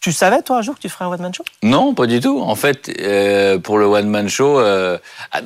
tu 0.00 0.12
savais 0.12 0.42
toi 0.42 0.58
un 0.58 0.62
jour 0.62 0.74
que 0.76 0.80
tu 0.80 0.88
ferais 0.88 1.04
un 1.04 1.08
one-man 1.08 1.34
show? 1.34 1.44
Non, 1.62 1.94
pas 1.94 2.06
du 2.06 2.20
tout. 2.20 2.40
En 2.40 2.54
fait, 2.54 2.90
euh, 3.00 3.58
pour 3.58 3.78
le 3.78 3.86
one 3.86 4.08
man 4.08 4.28
show, 4.28 4.60
euh, 4.60 4.98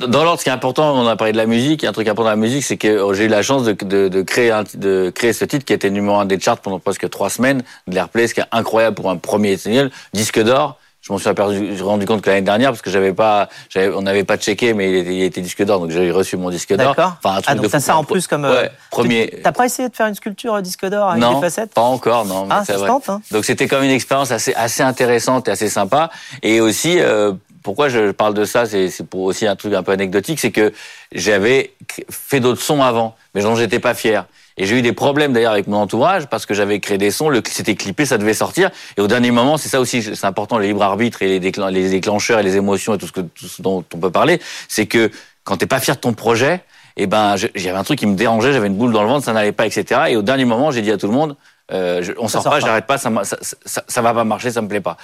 dans 0.09 0.25
l'ordre, 0.25 0.39
ce 0.39 0.45
qui 0.45 0.51
est 0.51 0.53
important, 0.53 0.93
on 0.95 1.07
a 1.07 1.17
parlé 1.17 1.33
de 1.33 1.39
la 1.39 1.47
musique. 1.47 1.85
Un 1.85 1.93
truc 1.93 2.09
important 2.09 2.25
dans 2.25 2.31
la 2.31 2.37
musique, 2.37 2.65
c'est 2.65 2.77
que 2.77 3.01
oh, 3.01 3.15
j'ai 3.15 3.25
eu 3.25 3.29
la 3.29 3.43
chance 3.43 3.65
de, 3.65 3.73
de, 3.73 4.09
de 4.09 4.23
créer 4.23 4.51
un, 4.51 4.65
de 4.75 5.11
créer 5.15 5.33
ce 5.33 5.45
titre 5.45 5.65
qui 5.65 5.73
était 5.73 5.91
numéro 5.91 6.17
un 6.17 6.27
des 6.27 6.39
charts 6.41 6.59
pendant 6.59 6.79
presque 6.79 7.09
trois 7.09 7.31
semaines, 7.31 7.63
de 7.87 7.95
l'airplay, 7.95 8.27
ce 8.27 8.35
qui 8.35 8.41
est 8.41 8.49
incroyable 8.53 8.97
pour 8.97 9.09
un 9.09 9.17
premier 9.17 9.57
single, 9.57 9.91
disque 10.13 10.43
d'or. 10.43 10.77
Je 11.11 11.13
m'en 11.13 11.19
suis 11.19 11.29
aperçu, 11.29 11.83
rendu 11.83 12.07
compte 12.07 12.23
que 12.23 12.31
l'année 12.31 12.43
dernière, 12.43 12.71
parce 12.71 12.83
que 12.83 12.91
j'avais 12.91 13.13
pas, 13.13 13.49
on 13.75 14.03
n'avait 14.03 14.23
pas 14.23 14.37
checké, 14.37 14.75
mais 14.75 14.91
il 14.91 14.95
était, 14.99 15.15
il 15.17 15.23
était 15.25 15.41
disque 15.41 15.65
d'or, 15.65 15.81
donc 15.81 15.91
j'ai 15.91 16.09
reçu 16.13 16.37
mon 16.37 16.51
disque 16.51 16.73
d'or. 16.77 16.95
D'accord. 16.95 17.17
Enfin, 17.19 17.31
un 17.31 17.41
truc 17.41 17.47
Ah, 17.49 17.55
donc 17.57 17.65
de 17.65 17.69
fou. 17.69 17.81
ça 17.81 17.97
en 17.97 18.05
plus 18.05 18.29
comme. 18.29 18.45
euh, 18.45 18.63
Ouais, 18.63 18.71
premier. 18.93 19.41
T'as 19.43 19.51
pas 19.51 19.67
essayé 19.67 19.89
de 19.89 19.97
faire 19.97 20.07
une 20.07 20.15
sculpture 20.15 20.55
euh, 20.55 20.61
disque 20.61 20.87
d'or 20.87 21.11
avec 21.11 21.21
non, 21.21 21.35
des 21.35 21.41
facettes 21.41 21.75
pas 21.75 21.81
encore, 21.81 22.27
non. 22.27 22.47
mais 22.47 22.55
Ah, 22.59 22.65
ça 22.65 22.79
se 22.79 22.85
tente, 22.85 23.09
hein 23.09 23.21
Donc 23.33 23.45
c'était 23.45 23.67
comme 23.67 23.83
une 23.83 23.91
expérience 23.91 24.31
assez 24.31 24.55
assez 24.55 24.85
intéressante 24.85 25.49
et 25.49 25.51
assez 25.51 25.69
sympa. 25.69 26.11
Et 26.45 26.61
aussi, 26.61 27.01
euh, 27.01 27.33
pourquoi 27.65 27.89
je 27.89 28.13
parle 28.13 28.35
de 28.35 28.45
ça, 28.45 28.65
c'est 28.67 28.89
c'est 28.89 29.05
pour 29.05 29.23
aussi 29.23 29.49
un 29.49 29.57
truc 29.57 29.75
un 29.75 29.83
peu 29.83 29.91
anecdotique, 29.91 30.39
c'est 30.39 30.53
que 30.53 30.73
j'avais 31.11 31.73
fait 32.09 32.39
d'autres 32.39 32.63
sons 32.63 32.85
avant, 32.85 33.17
mais 33.35 33.43
dont 33.43 33.57
j'étais 33.57 33.81
pas 33.81 33.95
fier. 33.95 34.27
Et 34.57 34.67
j'ai 34.67 34.79
eu 34.79 34.83
des 34.83 34.93
problèmes 34.93 35.33
d'ailleurs 35.33 35.53
avec 35.53 35.67
mon 35.67 35.79
entourage 35.79 36.27
parce 36.27 36.47
que 36.47 36.55
j'avais 36.55 36.81
créé 36.81 36.99
des 36.99 37.11
sons, 37.11 37.31
c'était 37.49 37.75
clippé, 37.75 38.05
ça 38.05 38.19
devait 38.19 38.35
sortir. 38.35 38.71
Et 38.97 39.01
au 39.01 39.07
dernier 39.07 39.31
moment, 39.31 39.57
c'est 39.57 39.69
ça 39.69 39.81
aussi, 39.81 40.03
c'est 40.03 40.25
important, 40.27 40.59
le 40.59 40.67
libre 40.67 40.83
arbitre 40.83 41.23
et 41.23 41.39
les, 41.39 41.51
déclen- 41.51 41.71
les 41.71 41.89
déclencheurs 41.91 42.41
et 42.41 42.43
les 42.43 42.57
émotions 42.57 42.95
et 42.95 42.99
tout 42.99 43.07
ce, 43.07 43.13
que, 43.13 43.21
tout 43.21 43.47
ce 43.47 43.63
dont 43.63 43.85
on 43.95 43.99
peut 43.99 44.11
parler, 44.11 44.41
c'est 44.69 44.87
que 44.87 45.11
quand 45.45 45.57
t'es 45.57 45.67
pas 45.67 45.81
fier 45.81 45.97
de 45.97 46.01
ton 46.01 46.13
projet, 46.13 46.61
eh 46.97 47.07
ben 47.07 47.37
j'avais 47.37 47.79
un 47.79 47.85
truc 47.85 47.99
qui 47.99 48.07
me 48.07 48.17
dérangeait, 48.17 48.53
j'avais 48.53 48.67
une 48.67 48.77
boule 48.77 48.93
dans 48.93 49.03
le 49.03 49.09
ventre, 49.09 49.25
ça 49.25 49.33
n'allait 49.33 49.53
pas, 49.53 49.67
etc. 49.67 50.03
Et 50.09 50.17
au 50.17 50.23
dernier 50.23 50.45
moment, 50.45 50.71
j'ai 50.71 50.83
dit 50.83 50.91
à 50.91 50.99
tout 50.99 51.07
le 51.07 51.15
monde, 51.15 51.37
euh, 51.73 52.03
je- 52.03 52.13
on 52.19 52.29
Ça 52.29 52.35
sort 52.35 52.43
sort 52.45 52.53
pas, 52.53 52.61
pas. 52.61 52.67
j'arrête 52.67 52.87
pas, 52.87 52.99
ça, 52.99 53.11
ça, 53.25 53.37
ça, 53.65 53.83
ça 53.87 54.03
va 54.03 54.13
pas 54.15 54.25
marcher, 54.25 54.51
ça 54.51 54.61
me 54.63 54.69
plaît 54.69 54.81
pas. 54.81 54.97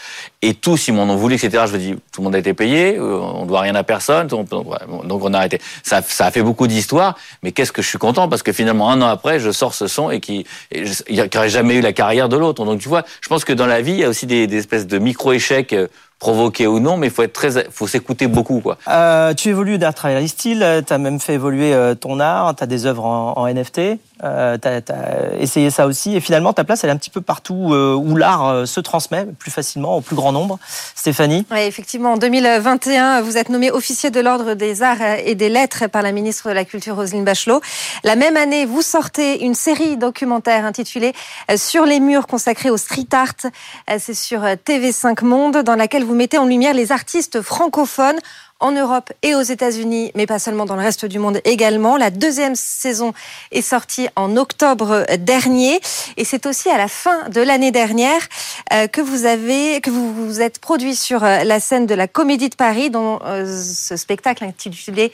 Et 0.43 0.55
tous, 0.55 0.89
ils 0.89 0.95
m'en 0.95 1.05
ont 1.05 1.17
voulu, 1.17 1.35
etc. 1.37 1.65
Je 1.67 1.73
me 1.73 1.79
dis, 1.79 1.95
tout 2.13 2.21
le 2.21 2.25
monde 2.25 2.35
a 2.35 2.39
été 2.39 2.55
payé, 2.55 2.97
euh, 2.97 3.19
on 3.19 3.47
doit 3.47 3.61
rien 3.61 3.75
à 3.75 3.83
personne, 3.85 4.27
donc 4.27 4.49
donc 4.49 5.25
on 5.25 5.35
a 5.35 5.39
arrêté. 5.39 5.61
Ça, 5.83 6.03
ça 6.03 6.27
a 6.27 6.31
fait 6.31 6.43
beaucoup 6.43 6.67
d'histoires, 6.67 7.17
mais 7.43 7.53
qu'est-ce 7.53 7.73
que 7.73 7.83
je 7.83 7.89
suis 7.89 7.99
content 7.99 8.29
parce 8.29 8.43
que 8.43 8.53
finalement 8.53 8.91
un 8.91 9.01
an 9.03 9.07
après, 9.09 9.39
je 9.41 9.51
sors 9.51 9.75
ce 9.75 9.87
son 9.87 10.11
et 10.11 10.21
qui, 10.21 10.47
et 10.71 10.87
je- 10.87 11.03
il 11.09 11.17
y 11.17 11.21
a- 11.21 11.29
qui 11.29 11.39
aurait 11.39 11.49
jamais 11.51 11.75
eu 11.77 11.81
la 11.81 11.93
carrière 11.93 12.29
de 12.29 12.37
l'autre. 12.37 12.65
Donc 12.65 12.81
tu 12.81 12.89
vois, 12.89 13.05
je 13.21 13.29
pense 13.29 13.45
que 13.45 13.53
dans 13.53 13.67
la 13.67 13.81
vie, 13.81 13.93
il 13.93 13.99
y 14.01 14.05
a 14.05 14.09
aussi 14.09 14.27
des, 14.27 14.47
des 14.47 14.59
espèces 14.59 14.87
de 14.87 14.99
micro 14.99 15.33
échecs 16.17 16.27
provoqués 16.27 16.67
ou 16.67 16.81
non, 16.81 16.97
mais 16.97 17.09
il 17.09 17.13
faut 17.13 17.23
être 17.23 17.33
très, 17.33 17.71
faut 17.71 17.87
s'écouter 17.87 18.27
beaucoup, 18.27 18.61
quoi. 18.61 18.79
Euh, 18.89 19.35
tu 19.35 19.49
évolues 19.51 19.79
d'art 19.79 19.95
travail 19.95 20.29
style, 20.29 20.85
tu 20.87 20.93
as 20.93 20.99
même 20.99 21.21
fait 21.21 21.35
évoluer 21.35 21.75
euh, 21.75 21.95
ton 21.95 22.21
art, 22.21 22.55
tu 22.57 22.65
as 22.65 22.67
des 22.67 22.87
œuvres 22.87 23.05
en, 23.05 23.35
en 23.37 23.47
NFT, 23.47 23.99
euh, 24.25 24.57
tu 24.57 24.69
as, 24.69 25.35
essayé 25.39 25.71
ça 25.71 25.87
aussi, 25.87 26.17
et 26.17 26.21
finalement 26.21 26.55
ta 26.55 26.65
place 26.65 26.83
elle 26.85 26.91
est 26.91 26.93
un 26.93 26.97
petit 26.97 27.11
peu 27.11 27.21
partout 27.21 27.69
euh, 27.73 27.95
où 27.95 28.17
l'art 28.17 28.49
euh, 28.49 28.65
se 28.65 28.81
transmet 28.81 29.27
plus 29.39 29.51
facilement 29.51 29.97
au 29.97 30.01
plus 30.01 30.17
grand 30.17 30.33
nombre. 30.33 30.59
Stéphanie? 30.95 31.47
Oui, 31.51 31.61
effectivement, 31.61 32.15
en 32.15 32.17
2021, 32.17 33.21
vous 33.21 33.37
êtes 33.37 33.51
nommé 33.51 33.71
officier 33.71 34.11
de 34.11 34.21
l'Ordre 34.21 34.55
des 34.55 34.83
Arts 34.83 35.19
et 35.25 35.35
des 35.35 35.51
Lettres 35.51 35.87
par 35.89 36.03
la 36.03 36.13
ministre 36.13 36.49
de 36.49 36.55
la 36.55 36.65
Culture 36.65 36.97
Roselyne 36.97 37.25
Bachelot. 37.25 37.61
La 38.05 38.17
même 38.17 38.37
année, 38.37 38.65
vous 38.65 38.83
sortez 38.83 39.45
une 39.45 39.55
série 39.55 39.97
documentaire 39.97 40.65
intitulée 40.65 41.13
euh, 41.51 41.57
Sur 41.57 41.85
les 41.85 42.01
murs 42.01 42.27
consacrée 42.27 42.71
au 42.71 42.77
street 42.77 43.09
art. 43.13 43.27
Euh, 43.91 43.97
C'est 43.99 44.15
sur 44.15 44.45
euh, 44.45 44.55
TV5 44.55 45.25
Monde, 45.25 45.59
dans 45.59 45.75
laquelle 45.75 46.05
vous 46.07 46.15
mettez 46.15 46.39
en 46.39 46.47
lumière 46.47 46.73
les 46.73 46.93
artistes 46.93 47.43
francophones 47.43 48.19
en 48.61 48.73
Europe 48.73 49.13
et 49.23 49.35
aux 49.35 49.43
États-Unis, 49.43 50.13
mais 50.15 50.27
pas 50.27 50.39
seulement 50.39 50.65
dans 50.65 50.77
le 50.77 50.83
reste 50.83 51.05
du 51.05 51.19
monde 51.19 51.41
également. 51.45 51.97
La 51.97 52.11
deuxième 52.11 52.57
saison 52.57 53.13
est 53.53 53.63
sortie 53.63 54.09
en 54.17 54.37
octobre 54.37 55.05
dernier 55.19 55.81
et 56.17 56.25
c'est 56.25 56.47
aussi 56.47 56.71
à 56.71 56.79
la 56.79 56.89
fin 56.89 57.29
de 57.29 57.41
l'année 57.41 57.71
dernière 57.71 58.21
euh, 58.73 58.87
que 58.87 59.01
vous 59.01 59.27
avez 59.27 59.81
que 59.81 59.91
vous 59.91 60.13
vous 60.13 60.41
êtes 60.41 60.59
produit 60.59 60.97
sur 60.97 61.23
euh, 61.23 61.45
la 61.45 61.61
scène 61.61 61.87
de 61.87 61.95
la 61.95 62.09
Comédie 62.09 62.49
de 62.49 62.55
Paris, 62.55 62.91
dont 62.91 63.21
euh, 63.25 63.63
ce 63.63 63.97
spectacle 63.97 64.45
intitulé 64.45 65.13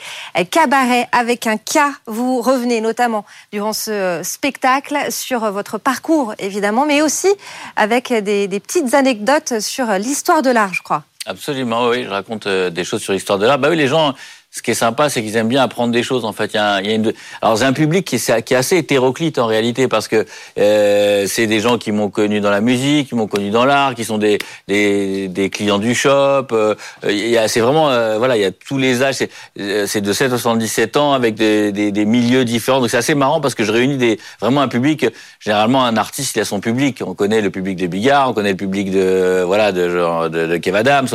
Cabaret 0.51 1.09
avec 1.13 1.47
un 1.47 1.57
K. 1.57 1.79
Vous 2.07 2.41
revenez 2.41 2.81
notamment 2.81 3.25
durant 3.53 3.73
ce 3.73 4.21
spectacle 4.23 5.11
sur 5.11 5.51
votre 5.51 5.79
parcours 5.79 6.35
évidemment, 6.39 6.87
mais 6.87 7.03
aussi 7.03 7.29
avec 7.77 8.13
des, 8.13 8.47
des 8.47 8.61
petites 8.61 8.95
anecdotes 8.95 9.61
sur 9.61 9.87
l'histoire 9.93 10.43
de 10.43 10.51
l'art, 10.51 10.75
je 10.75 10.83
crois. 10.83 11.03
Absolument, 11.27 11.89
oui, 11.89 12.03
je 12.03 12.09
raconte 12.09 12.47
euh, 12.49 12.71
des 12.71 12.83
choses 12.83 13.01
sur 13.01 13.13
l'histoire 13.13 13.39
de 13.39 13.47
l'art. 13.47 13.59
Bah 13.59 13.69
oui, 13.71 13.77
les 13.77 13.87
gens, 13.87 14.15
ce 14.55 14.61
qui 14.61 14.71
est 14.71 14.75
sympa, 14.75 15.09
c'est 15.09 15.23
qu'ils 15.23 15.35
aiment 15.37 15.49
bien 15.49 15.63
apprendre 15.63 15.93
des 15.95 16.03
choses. 16.03 16.27
En 16.27 16.33
fait, 16.35 16.53
il 16.53 16.57
y 16.57 16.59
a, 16.59 16.75
un- 16.75 16.81
il 16.83 16.87
y 16.87 16.93
a 16.93 16.95
une. 16.95 17.13
Alors, 17.41 17.57
c'est 17.57 17.65
un 17.65 17.73
public 17.73 18.07
qui 18.07 18.17
est, 18.17 18.43
qui 18.45 18.53
est 18.53 18.57
assez 18.57 18.77
hétéroclite 18.77 19.39
en 19.39 19.47
réalité 19.47 19.89
parce 19.89 20.09
que 20.09 20.27
euh, 20.59 21.25
c'est 21.27 21.47
des 21.47 21.61
gens 21.61 21.79
qui 21.79 21.91
m'ont 21.91 22.11
connu 22.11 22.41
dans 22.41 22.51
la 22.51 22.61
musique, 22.61 23.09
qui 23.09 23.15
m'ont 23.15 23.27
connu 23.27 23.49
dans 23.51 23.65
l'art, 23.65 23.95
qui 23.95 24.05
sont 24.05 24.19
des 24.19 24.37
des, 24.69 25.29
des 25.29 25.49
clients 25.49 25.79
du 25.79 25.95
shop. 25.95 26.49
euh, 26.53 26.75
c'est 27.03 27.61
vraiment, 27.61 27.89
euh, 27.91 28.19
voilà, 28.19 28.37
il 28.37 28.43
y 28.43 28.45
a 28.45 28.51
tous 28.53 28.77
les 28.77 29.03
âges. 29.03 29.15
C'est, 29.17 29.31
euh, 29.59 29.87
de 30.03 30.13
7 30.13 30.33
à 30.35 30.39
77 30.39 30.97
ans 30.99 31.13
avec 31.15 31.35
des, 31.35 31.73
des, 31.73 31.91
des 31.91 32.05
milieux 32.05 32.45
différents. 32.45 32.81
Donc, 32.81 32.91
c'est 32.91 32.97
assez 32.99 33.15
marrant 33.15 33.41
parce 33.41 33.55
que 33.55 33.65
je 33.65 33.73
réunis 33.73 33.97
des 33.97 34.19
vraiment 34.41 34.61
un 34.61 34.69
public. 34.69 35.07
Généralement, 35.41 35.85
un 35.85 35.97
artiste, 35.97 36.37
il 36.37 36.41
a 36.41 36.45
son 36.45 36.61
public. 36.61 37.03
On 37.07 37.15
connaît 37.15 37.41
le 37.41 37.49
public 37.51 37.77
de 37.79 37.87
Bigard, 37.87 38.29
on 38.31 38.35
connaît 38.35 38.51
le 38.51 38.57
public 38.57 38.91
de 38.91 39.43
voilà 39.47 39.73
de 39.73 39.89
genre 39.89 40.29
de, 40.29 40.47
de 40.47 40.57
Kev 40.59 40.77
Adams. 40.77 41.09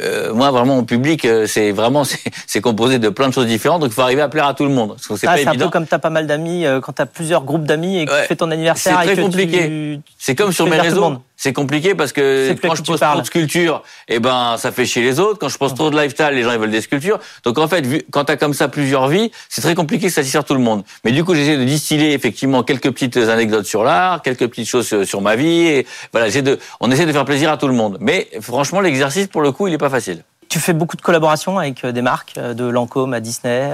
Euh, 0.00 0.32
moi, 0.32 0.50
vraiment, 0.52 0.76
mon 0.76 0.84
public, 0.84 1.24
euh, 1.24 1.46
c'est 1.48 1.72
vraiment 1.72 2.04
c'est 2.46 2.60
composé 2.70 2.98
de 2.98 3.08
plein 3.08 3.28
de 3.28 3.34
choses 3.34 3.46
différentes. 3.46 3.80
Donc, 3.80 3.90
il 3.90 3.94
faut 3.94 4.02
arriver 4.02 4.22
à 4.22 4.28
plaire 4.28 4.46
à 4.46 4.54
tout 4.54 4.64
le 4.64 4.70
monde. 4.70 4.96
C'est 4.98 5.26
Ah, 5.26 5.36
c'est 5.36 5.46
un 5.46 5.54
peu 5.54 5.68
comme 5.68 5.86
tu 5.86 5.94
as 5.94 5.98
pas 5.98 6.10
mal 6.10 6.26
d'amis, 6.26 6.66
euh, 6.66 6.80
quand 6.80 6.92
tu 6.92 7.02
as 7.02 7.06
plusieurs 7.06 7.44
groupes 7.44 7.64
d'amis 7.64 8.00
et 8.00 8.04
que 8.06 8.12
Ouais. 8.12 8.22
tu 8.22 8.28
fais 8.28 8.36
ton 8.36 8.50
anniversaire 8.50 8.96
C'est 8.98 9.04
et 9.04 9.06
très 9.14 9.16
que 9.16 9.22
compliqué. 9.22 10.00
C'est 10.18 10.34
comme 10.34 10.50
tu 10.50 10.54
sur 10.56 10.66
mes 10.66 10.78
réseaux. 10.80 11.18
C'est 11.40 11.52
compliqué 11.52 11.94
parce 11.94 12.12
que 12.12 12.52
quand 12.60 12.74
je 12.74 12.82
parles. 12.82 13.12
trop 13.12 13.20
de 13.20 13.26
sculptures, 13.26 13.84
eh 14.08 14.18
ben 14.18 14.56
ça 14.58 14.72
fait 14.72 14.84
chier 14.84 15.02
les 15.02 15.20
autres. 15.20 15.38
Quand 15.38 15.48
je 15.48 15.56
poste 15.56 15.76
trop 15.76 15.88
de 15.88 15.96
lifestyle, 15.96 16.30
les 16.32 16.42
gens 16.42 16.50
ils 16.52 16.58
veulent 16.58 16.72
des 16.72 16.80
sculptures. 16.80 17.20
Donc 17.44 17.58
en 17.58 17.68
fait, 17.68 17.86
vu, 17.86 18.02
quand 18.10 18.24
t'as 18.24 18.36
comme 18.36 18.54
ça 18.54 18.66
plusieurs 18.66 19.06
vies, 19.06 19.30
c'est 19.48 19.60
très 19.62 19.76
compliqué 19.76 20.06
que 20.08 20.12
ça 20.12 20.16
satisfaire 20.22 20.44
tout 20.44 20.54
le 20.54 20.60
monde. 20.60 20.82
Mais 21.04 21.12
du 21.12 21.22
coup, 21.22 21.36
j'essaie 21.36 21.56
de 21.56 21.62
distiller 21.62 22.12
effectivement 22.12 22.64
quelques 22.64 22.90
petites 22.90 23.16
anecdotes 23.18 23.66
sur 23.66 23.84
l'art, 23.84 24.20
quelques 24.22 24.48
petites 24.48 24.66
choses 24.68 24.88
sur, 24.88 25.06
sur 25.06 25.20
ma 25.20 25.36
vie. 25.36 25.60
Et 25.68 25.86
voilà, 26.12 26.26
j'essaie 26.26 26.42
de, 26.42 26.58
on 26.80 26.90
essaie 26.90 27.06
de 27.06 27.12
faire 27.12 27.24
plaisir 27.24 27.52
à 27.52 27.56
tout 27.56 27.68
le 27.68 27.74
monde. 27.74 27.98
Mais 28.00 28.26
franchement, 28.40 28.80
l'exercice 28.80 29.28
pour 29.28 29.40
le 29.42 29.52
coup, 29.52 29.68
il 29.68 29.74
est 29.74 29.78
pas 29.78 29.90
facile. 29.90 30.24
Tu 30.48 30.60
fais 30.60 30.72
beaucoup 30.72 30.96
de 30.96 31.02
collaborations 31.02 31.58
avec 31.58 31.84
euh, 31.84 31.92
des 31.92 32.02
marques, 32.02 32.34
euh, 32.38 32.54
de 32.54 32.64
Lancôme 32.64 33.12
à 33.12 33.20
Disney, 33.20 33.70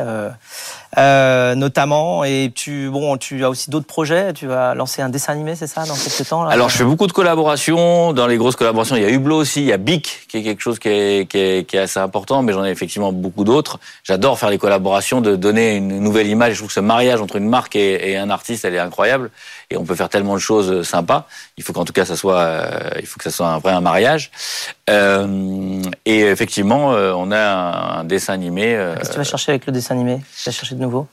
euh, 0.98 1.44
euh, 1.44 1.54
notamment. 1.54 2.24
Et 2.24 2.52
tu, 2.54 2.90
bon, 2.90 3.16
tu 3.16 3.44
as 3.44 3.50
aussi 3.50 3.70
d'autres 3.70 3.86
projets. 3.86 4.32
Tu 4.32 4.46
vas 4.46 4.74
lancer 4.74 5.02
un 5.02 5.08
dessin 5.08 5.32
animé, 5.32 5.54
c'est 5.56 5.66
ça, 5.66 5.84
dans 5.84 5.94
quelques 5.94 6.28
temps 6.28 6.44
là? 6.44 6.50
Alors, 6.50 6.68
je 6.68 6.76
fais 6.76 6.84
beaucoup 6.84 7.06
de 7.06 7.12
collaborations. 7.12 8.12
Dans 8.12 8.26
les 8.26 8.36
grosses 8.36 8.56
collaborations, 8.56 8.96
il 8.96 9.02
y 9.02 9.06
a 9.06 9.10
Hublot 9.10 9.36
aussi, 9.36 9.60
il 9.60 9.66
y 9.66 9.72
a 9.72 9.76
Bic, 9.76 10.26
qui 10.28 10.38
est 10.38 10.42
quelque 10.42 10.60
chose 10.60 10.78
qui 10.78 10.88
est, 10.88 11.28
qui 11.30 11.38
est, 11.38 11.68
qui 11.68 11.76
est 11.76 11.80
assez 11.80 12.00
important, 12.00 12.42
mais 12.42 12.52
j'en 12.52 12.64
ai 12.64 12.70
effectivement 12.70 13.12
beaucoup 13.12 13.44
d'autres. 13.44 13.78
J'adore 14.02 14.38
faire 14.38 14.50
les 14.50 14.58
collaborations, 14.58 15.20
de 15.20 15.36
donner 15.36 15.76
une 15.76 15.98
nouvelle 16.00 16.26
image. 16.26 16.54
Je 16.54 16.58
trouve 16.58 16.68
que 16.68 16.74
ce 16.74 16.80
mariage 16.80 17.20
entre 17.20 17.36
une 17.36 17.48
marque 17.48 17.76
et, 17.76 18.10
et 18.10 18.16
un 18.16 18.30
artiste, 18.30 18.64
elle 18.64 18.74
est 18.74 18.78
incroyable. 18.78 19.30
Et 19.70 19.76
on 19.76 19.84
peut 19.84 19.94
faire 19.94 20.08
tellement 20.08 20.34
de 20.34 20.40
choses 20.40 20.86
sympas. 20.86 21.26
Il 21.56 21.64
faut 21.64 21.72
qu'en 21.72 21.84
tout 21.84 21.92
cas, 21.92 22.04
ça 22.04 22.16
soit, 22.16 22.38
euh, 22.38 22.90
il 23.00 23.06
faut 23.06 23.18
que 23.18 23.24
ça 23.24 23.30
soit 23.30 23.48
un 23.48 23.58
vrai 23.58 23.72
un 23.72 23.80
mariage. 23.80 24.30
Euh, 24.90 25.82
et 26.04 26.20
effectivement, 26.20 26.92
euh, 26.92 27.12
on 27.16 27.32
a 27.32 27.38
un, 27.38 28.00
un 28.00 28.04
dessin 28.04 28.34
animé. 28.34 28.74
euh, 28.74 28.94
Qu'est-ce 28.96 29.08
que 29.08 29.14
tu 29.14 29.18
vas 29.18 29.24
chercher 29.24 29.52
avec 29.52 29.66
le 29.66 29.72
dessin 29.72 29.94
animé? 29.94 30.22
Tu 30.36 30.50
vas 30.50 30.52
chercher 30.52 30.74
de 30.74 30.83
nouveau? 30.84 31.08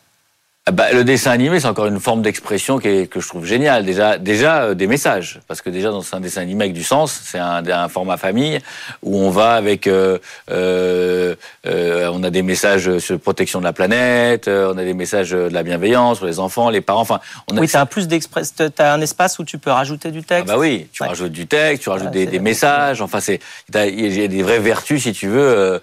Bah, 0.72 0.92
le 0.94 1.04
dessin 1.04 1.32
animé, 1.32 1.60
c'est 1.60 1.66
encore 1.68 1.88
une 1.88 2.00
forme 2.00 2.22
d'expression 2.22 2.78
qui 2.78 2.88
est- 2.88 3.08
que 3.08 3.20
je 3.20 3.28
trouve 3.28 3.46
géniale. 3.46 3.84
Déjà, 3.84 4.20
déjà 4.20 4.62
euh, 4.66 4.74
des 4.76 4.86
messages, 4.86 5.40
parce 5.48 5.60
que 5.60 5.72
déjà 5.72 5.90
dans 5.90 6.04
un 6.14 6.20
dessin 6.20 6.42
animé 6.42 6.66
avec 6.66 6.74
du 6.76 6.84
sens, 6.84 7.20
c'est 7.26 7.40
un, 7.40 7.66
un 7.68 7.90
format 7.90 8.16
famille 8.18 8.60
où 9.02 9.18
on 9.18 9.32
va 9.32 9.54
avec, 9.56 9.88
euh, 9.88 10.20
euh, 10.52 11.36
euh, 11.66 12.12
on 12.14 12.22
a 12.24 12.30
des 12.30 12.44
messages 12.44 13.00
sur 13.00 13.20
protection 13.20 13.58
de 13.58 13.64
la 13.64 13.74
planète, 13.74 14.48
euh, 14.48 14.72
on 14.72 14.78
a 14.78 14.84
des 14.84 14.94
messages 14.94 15.32
de 15.32 15.50
la 15.52 15.64
bienveillance 15.64 16.20
pour 16.20 16.28
les 16.28 16.38
enfants, 16.40 16.70
les 16.70 16.82
parents. 16.82 17.02
Enfin, 17.02 17.20
on 17.52 17.58
a, 17.58 17.60
Oui, 17.60 17.68
tu 17.68 17.76
as 17.76 17.88
plus 17.88 18.08
d'express, 18.08 18.54
t'as 18.54 18.94
un 18.94 19.02
espace 19.02 19.40
où 19.40 19.44
tu 19.44 19.58
peux 19.58 19.72
rajouter 19.72 20.12
du 20.12 20.20
ah 20.20 20.36
texte. 20.36 20.48
bah 20.48 20.60
oui, 20.60 20.88
tu 20.94 21.02
Ouais. 21.02 21.10
rajoutes 21.10 21.32
du 21.32 21.48
texte, 21.48 21.82
tu 21.84 21.90
rajoutes 21.90 22.12
des, 22.12 22.40
messages. 22.40 23.02
Enfin, 23.02 23.20
c'est 23.20 23.40
t'as- 23.72 23.88
il 23.88 24.16
y 24.16 24.24
a 24.24 24.28
des 24.28 24.44
vraies 24.44 24.60
vertus, 24.60 25.02
si 25.02 25.12
tu 25.14 25.28
veux, 25.28 25.82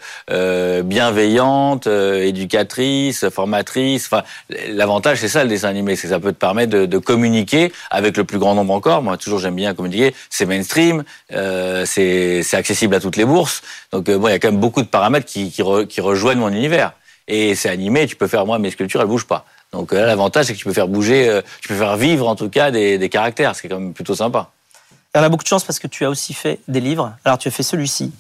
bienveillantes, 0.84 1.88
euh, 1.88 2.22
éducatrices, 2.22 3.28
formatrices. 3.30 4.06
Enfin, 4.06 4.22
l'avantage, 4.72 5.18
c'est 5.18 5.28
ça 5.28 5.42
le 5.44 5.48
dessin 5.50 5.68
animé, 5.68 5.96
c'est 5.96 6.02
que 6.02 6.08
ça 6.14 6.20
peut 6.20 6.32
te 6.32 6.38
permettre 6.38 6.70
de, 6.70 6.86
de 6.86 6.98
communiquer 6.98 7.72
avec 7.90 8.16
le 8.16 8.24
plus 8.24 8.38
grand 8.38 8.54
nombre 8.54 8.72
encore. 8.74 9.02
Moi, 9.02 9.16
toujours, 9.16 9.38
j'aime 9.38 9.54
bien 9.56 9.74
communiquer. 9.74 10.14
C'est 10.30 10.46
mainstream, 10.46 11.04
euh, 11.32 11.84
c'est 11.86 12.42
accessible 12.54 12.94
à 12.94 13.00
toutes 13.00 13.16
les 13.16 13.24
bourses. 13.24 13.62
Donc, 13.92 14.08
euh, 14.08 14.18
bon, 14.18 14.28
il 14.28 14.32
y 14.32 14.34
a 14.34 14.38
quand 14.38 14.50
même 14.50 14.60
beaucoup 14.60 14.82
de 14.82 14.88
paramètres 14.88 15.26
qui, 15.26 15.50
qui, 15.50 15.62
re- 15.62 15.86
qui 15.86 16.00
rejoignent 16.00 16.40
mon 16.40 16.48
univers. 16.52 16.92
Et 17.26 17.54
c'est 17.54 17.68
animé, 17.68 18.06
tu 18.06 18.16
peux 18.16 18.26
faire, 18.26 18.46
moi, 18.46 18.58
mes 18.58 18.70
sculptures, 18.70 19.00
elles 19.00 19.06
bougent 19.06 19.26
pas. 19.26 19.44
Donc 19.72 19.92
euh, 19.92 20.00
là, 20.00 20.06
l'avantage, 20.06 20.46
c'est 20.46 20.54
que 20.54 20.58
tu 20.58 20.64
peux 20.64 20.72
faire 20.72 20.88
bouger, 20.88 21.28
euh, 21.28 21.42
tu 21.60 21.68
peux 21.68 21.76
faire 21.76 21.96
vivre 21.98 22.26
en 22.26 22.34
tout 22.36 22.48
cas 22.48 22.70
des, 22.70 22.96
des 22.96 23.08
caractères, 23.10 23.54
ce 23.54 23.60
qui 23.60 23.66
est 23.66 23.70
quand 23.70 23.78
même 23.80 23.92
plutôt 23.92 24.14
sympa. 24.14 24.48
Et 25.14 25.18
on 25.18 25.22
a 25.22 25.28
beaucoup 25.28 25.42
de 25.44 25.48
chance 25.48 25.62
parce 25.64 25.78
que 25.78 25.86
tu 25.86 26.04
as 26.06 26.10
aussi 26.10 26.32
fait 26.32 26.58
des 26.68 26.80
livres. 26.80 27.12
Alors, 27.26 27.36
tu 27.36 27.48
as 27.48 27.50
fait 27.50 27.62
celui-ci. 27.62 28.12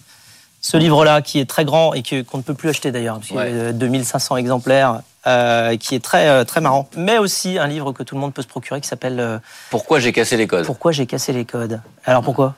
Ce 0.60 0.76
livre-là, 0.76 1.22
qui 1.22 1.38
est 1.38 1.46
très 1.48 1.64
grand 1.64 1.94
et 1.94 2.02
qu'on 2.02 2.38
ne 2.38 2.42
peut 2.42 2.52
plus 2.52 2.68
acheter 2.68 2.90
d'ailleurs, 2.92 3.14
parce 3.16 3.28
qu'il 3.28 3.36
y 3.36 3.40
a 3.40 3.42
Ouais. 3.44 3.50
euh, 3.52 3.72
2500 3.72 4.36
exemplaires, 4.36 5.00
euh, 5.28 5.76
qui 5.76 5.94
est 5.94 6.02
très, 6.02 6.28
euh, 6.28 6.44
très 6.44 6.60
marrant. 6.60 6.88
Mais 6.96 7.18
aussi 7.18 7.58
un 7.58 7.66
livre 7.66 7.92
que 7.92 8.02
tout 8.02 8.14
le 8.14 8.20
monde 8.20 8.32
peut 8.34 8.42
se 8.42 8.48
procurer 8.48 8.80
qui 8.80 8.88
s'appelle 8.88 9.20
euh, 9.20 9.38
Pourquoi 9.70 10.00
j'ai 10.00 10.12
cassé 10.12 10.36
les 10.36 10.46
codes 10.46 10.64
Pourquoi 10.64 10.92
j'ai 10.92 11.06
cassé 11.06 11.32
les 11.32 11.44
codes. 11.44 11.80
Alors, 12.04 12.22
pourquoi? 12.22 12.54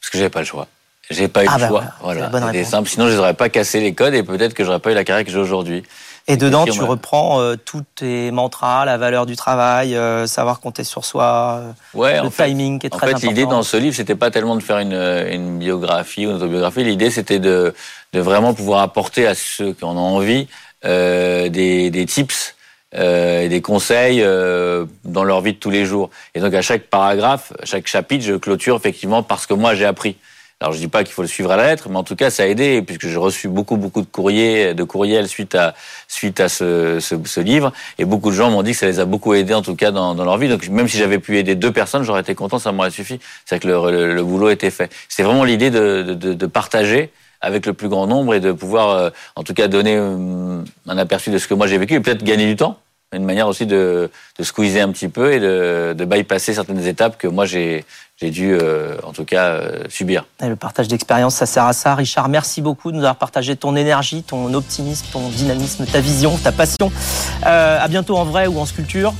Parce 0.00 0.10
que 0.10 0.18
j'avais 0.18 0.30
pas 0.30 0.40
le 0.40 0.46
choix. 0.46 0.66
J'ai 1.10 1.28
pas 1.28 1.44
eu 1.44 1.46
Ah 1.50 1.54
le 1.56 1.60
bah 1.62 1.68
choix. 1.68 1.84
voilà, 2.00 2.28
réponse. 2.48 2.68
simple. 2.70 2.88
Sinon, 2.88 3.08
je 3.08 3.16
n'aurais 3.16 3.34
pas 3.34 3.48
cassé 3.48 3.80
les 3.80 3.92
codes 3.94 4.14
et 4.14 4.22
peut-être 4.22 4.54
que 4.54 4.64
j'aurais 4.64 4.78
pas 4.78 4.92
eu 4.92 4.94
la 4.94 5.04
carrière 5.04 5.24
que 5.24 5.32
j'ai 5.32 5.38
aujourd'hui. 5.38 5.82
Et 6.28 6.36
dedans, 6.36 6.64
tu 6.64 6.80
reprends 6.82 7.40
euh, 7.40 7.56
tous 7.56 7.82
tes 7.96 8.30
mantras, 8.30 8.84
la 8.84 8.96
valeur 8.96 9.26
du 9.26 9.34
travail, 9.34 9.96
euh, 9.96 10.28
savoir 10.28 10.60
compter 10.60 10.84
sur 10.84 11.04
soi, 11.04 11.58
euh, 11.60 11.72
Ouais, 11.98 12.20
en 12.20 12.24
le 12.24 12.30
fait, 12.30 12.46
timing 12.46 12.78
qui 12.78 12.86
est 12.86 12.94
En 12.94 12.98
très 12.98 13.08
fait, 13.08 13.14
important. 13.14 13.28
l'idée 13.28 13.46
dans 13.46 13.64
ce 13.64 13.76
livre, 13.76 13.96
c'était 13.96 14.14
pas 14.14 14.30
tellement 14.30 14.54
de 14.54 14.62
faire 14.62 14.78
une, 14.78 14.92
une 14.94 15.58
biographie 15.58 16.24
ou 16.26 16.30
une 16.30 16.36
autobiographie. 16.36 16.84
L'idée, 16.84 17.10
c'était 17.10 17.40
de, 17.40 17.74
de 18.12 18.20
vraiment 18.20 18.54
pouvoir 18.54 18.82
apporter 18.82 19.26
à 19.26 19.34
ceux 19.34 19.72
qui 19.72 19.84
en 19.84 19.96
ont 19.96 20.16
envie 20.16 20.46
euh, 20.84 21.48
des, 21.48 21.90
des 21.90 22.06
tips 22.06 22.54
euh, 22.94 23.42
et 23.42 23.48
des 23.48 23.60
conseils 23.60 24.22
euh, 24.22 24.84
dans 25.04 25.24
leur 25.24 25.40
vie 25.40 25.52
de 25.54 25.58
tous 25.58 25.70
les 25.70 25.84
jours. 25.86 26.10
Et 26.34 26.40
donc, 26.40 26.54
à 26.54 26.62
chaque 26.62 26.84
paragraphe, 26.84 27.52
à 27.62 27.64
chaque 27.66 27.86
chapitre, 27.86 28.24
je 28.24 28.34
clôture 28.34 28.76
effectivement 28.76 29.22
parce 29.22 29.46
que 29.46 29.54
moi, 29.54 29.74
j'ai 29.74 29.86
appris. 29.86 30.16
Alors, 30.60 30.72
je 30.74 30.78
dis 30.78 30.86
pas 30.86 31.02
qu'il 31.02 31.12
faut 31.12 31.22
le 31.22 31.28
suivre 31.28 31.50
à 31.50 31.56
la 31.56 31.66
lettre, 31.66 31.88
mais 31.88 31.96
en 31.96 32.04
tout 32.04 32.14
cas, 32.14 32.30
ça 32.30 32.44
a 32.44 32.46
aidé 32.46 32.82
puisque 32.82 33.08
j'ai 33.08 33.16
reçu 33.16 33.48
beaucoup, 33.48 33.76
beaucoup 33.76 34.00
de 34.00 34.06
courriers, 34.06 34.74
de 34.74 34.84
courriels 34.84 35.26
suite 35.26 35.56
à 35.56 35.74
suite 36.06 36.38
à 36.38 36.48
ce, 36.48 37.00
ce, 37.00 37.16
ce 37.24 37.40
livre. 37.40 37.72
Et 37.98 38.04
beaucoup 38.04 38.30
de 38.30 38.36
gens 38.36 38.48
m'ont 38.48 38.62
dit 38.62 38.70
que 38.70 38.76
ça 38.78 38.86
les 38.86 39.00
a 39.00 39.04
beaucoup 39.04 39.34
aidés, 39.34 39.54
en 39.54 39.62
tout 39.62 39.74
cas, 39.74 39.90
dans, 39.90 40.14
dans 40.14 40.24
leur 40.24 40.38
vie. 40.38 40.48
Donc, 40.48 40.68
même 40.68 40.86
si 40.86 40.98
j'avais 40.98 41.18
pu 41.18 41.36
aider 41.36 41.56
deux 41.56 41.72
personnes, 41.72 42.04
j'aurais 42.04 42.20
été 42.20 42.36
content, 42.36 42.60
ça 42.60 42.70
m'aurait 42.70 42.92
suffi. 42.92 43.18
C'est 43.44 43.58
que 43.58 43.66
le, 43.66 43.90
le, 43.90 44.14
le 44.14 44.22
boulot 44.22 44.50
était 44.50 44.70
fait. 44.70 44.92
C'est 45.08 45.24
vraiment 45.24 45.42
l'idée 45.42 45.70
de, 45.70 46.04
de, 46.04 46.14
de, 46.14 46.32
de 46.32 46.46
partager 46.46 47.10
avec 47.42 47.66
le 47.66 47.74
plus 47.74 47.88
grand 47.88 48.06
nombre 48.06 48.34
et 48.34 48.40
de 48.40 48.52
pouvoir, 48.52 48.90
euh, 48.90 49.10
en 49.36 49.42
tout 49.42 49.52
cas, 49.52 49.68
donner 49.68 49.96
euh, 49.96 50.62
un 50.88 50.98
aperçu 50.98 51.30
de 51.30 51.38
ce 51.38 51.48
que 51.48 51.54
moi 51.54 51.66
j'ai 51.66 51.76
vécu 51.76 51.94
et 51.94 52.00
peut-être 52.00 52.24
gagner 52.24 52.46
du 52.46 52.56
temps. 52.56 52.78
Une 53.14 53.24
manière 53.24 53.46
aussi 53.46 53.66
de, 53.66 54.10
de 54.38 54.42
squeezer 54.42 54.88
un 54.88 54.90
petit 54.90 55.08
peu 55.08 55.34
et 55.34 55.40
de, 55.40 56.04
bypasser 56.06 56.54
certaines 56.54 56.86
étapes 56.86 57.18
que 57.18 57.28
moi 57.28 57.44
j'ai 57.44 57.84
dû, 58.22 58.54
euh, 58.54 58.96
en 59.02 59.12
tout 59.12 59.26
cas, 59.26 59.60
subir. 59.90 60.24
Le 60.40 60.56
partage 60.56 60.88
d'expérience, 60.88 61.34
ça 61.34 61.44
sert 61.44 61.64
à 61.64 61.74
ça. 61.74 61.94
Richard, 61.94 62.28
merci 62.30 62.62
beaucoup 62.62 62.90
de 62.90 62.96
nous 62.96 63.02
avoir 63.02 63.16
partagé 63.16 63.56
ton 63.56 63.76
énergie, 63.76 64.22
ton 64.22 64.54
optimisme, 64.54 65.06
ton 65.12 65.28
dynamisme, 65.28 65.84
ta 65.84 66.00
vision, 66.00 66.38
ta 66.38 66.52
passion. 66.52 66.90
Euh, 67.44 67.78
à 67.80 67.88
bientôt 67.88 68.16
en 68.16 68.24
vrai 68.24 68.46
ou 68.46 68.58
en 68.58 68.64
sculpture. 68.64 69.12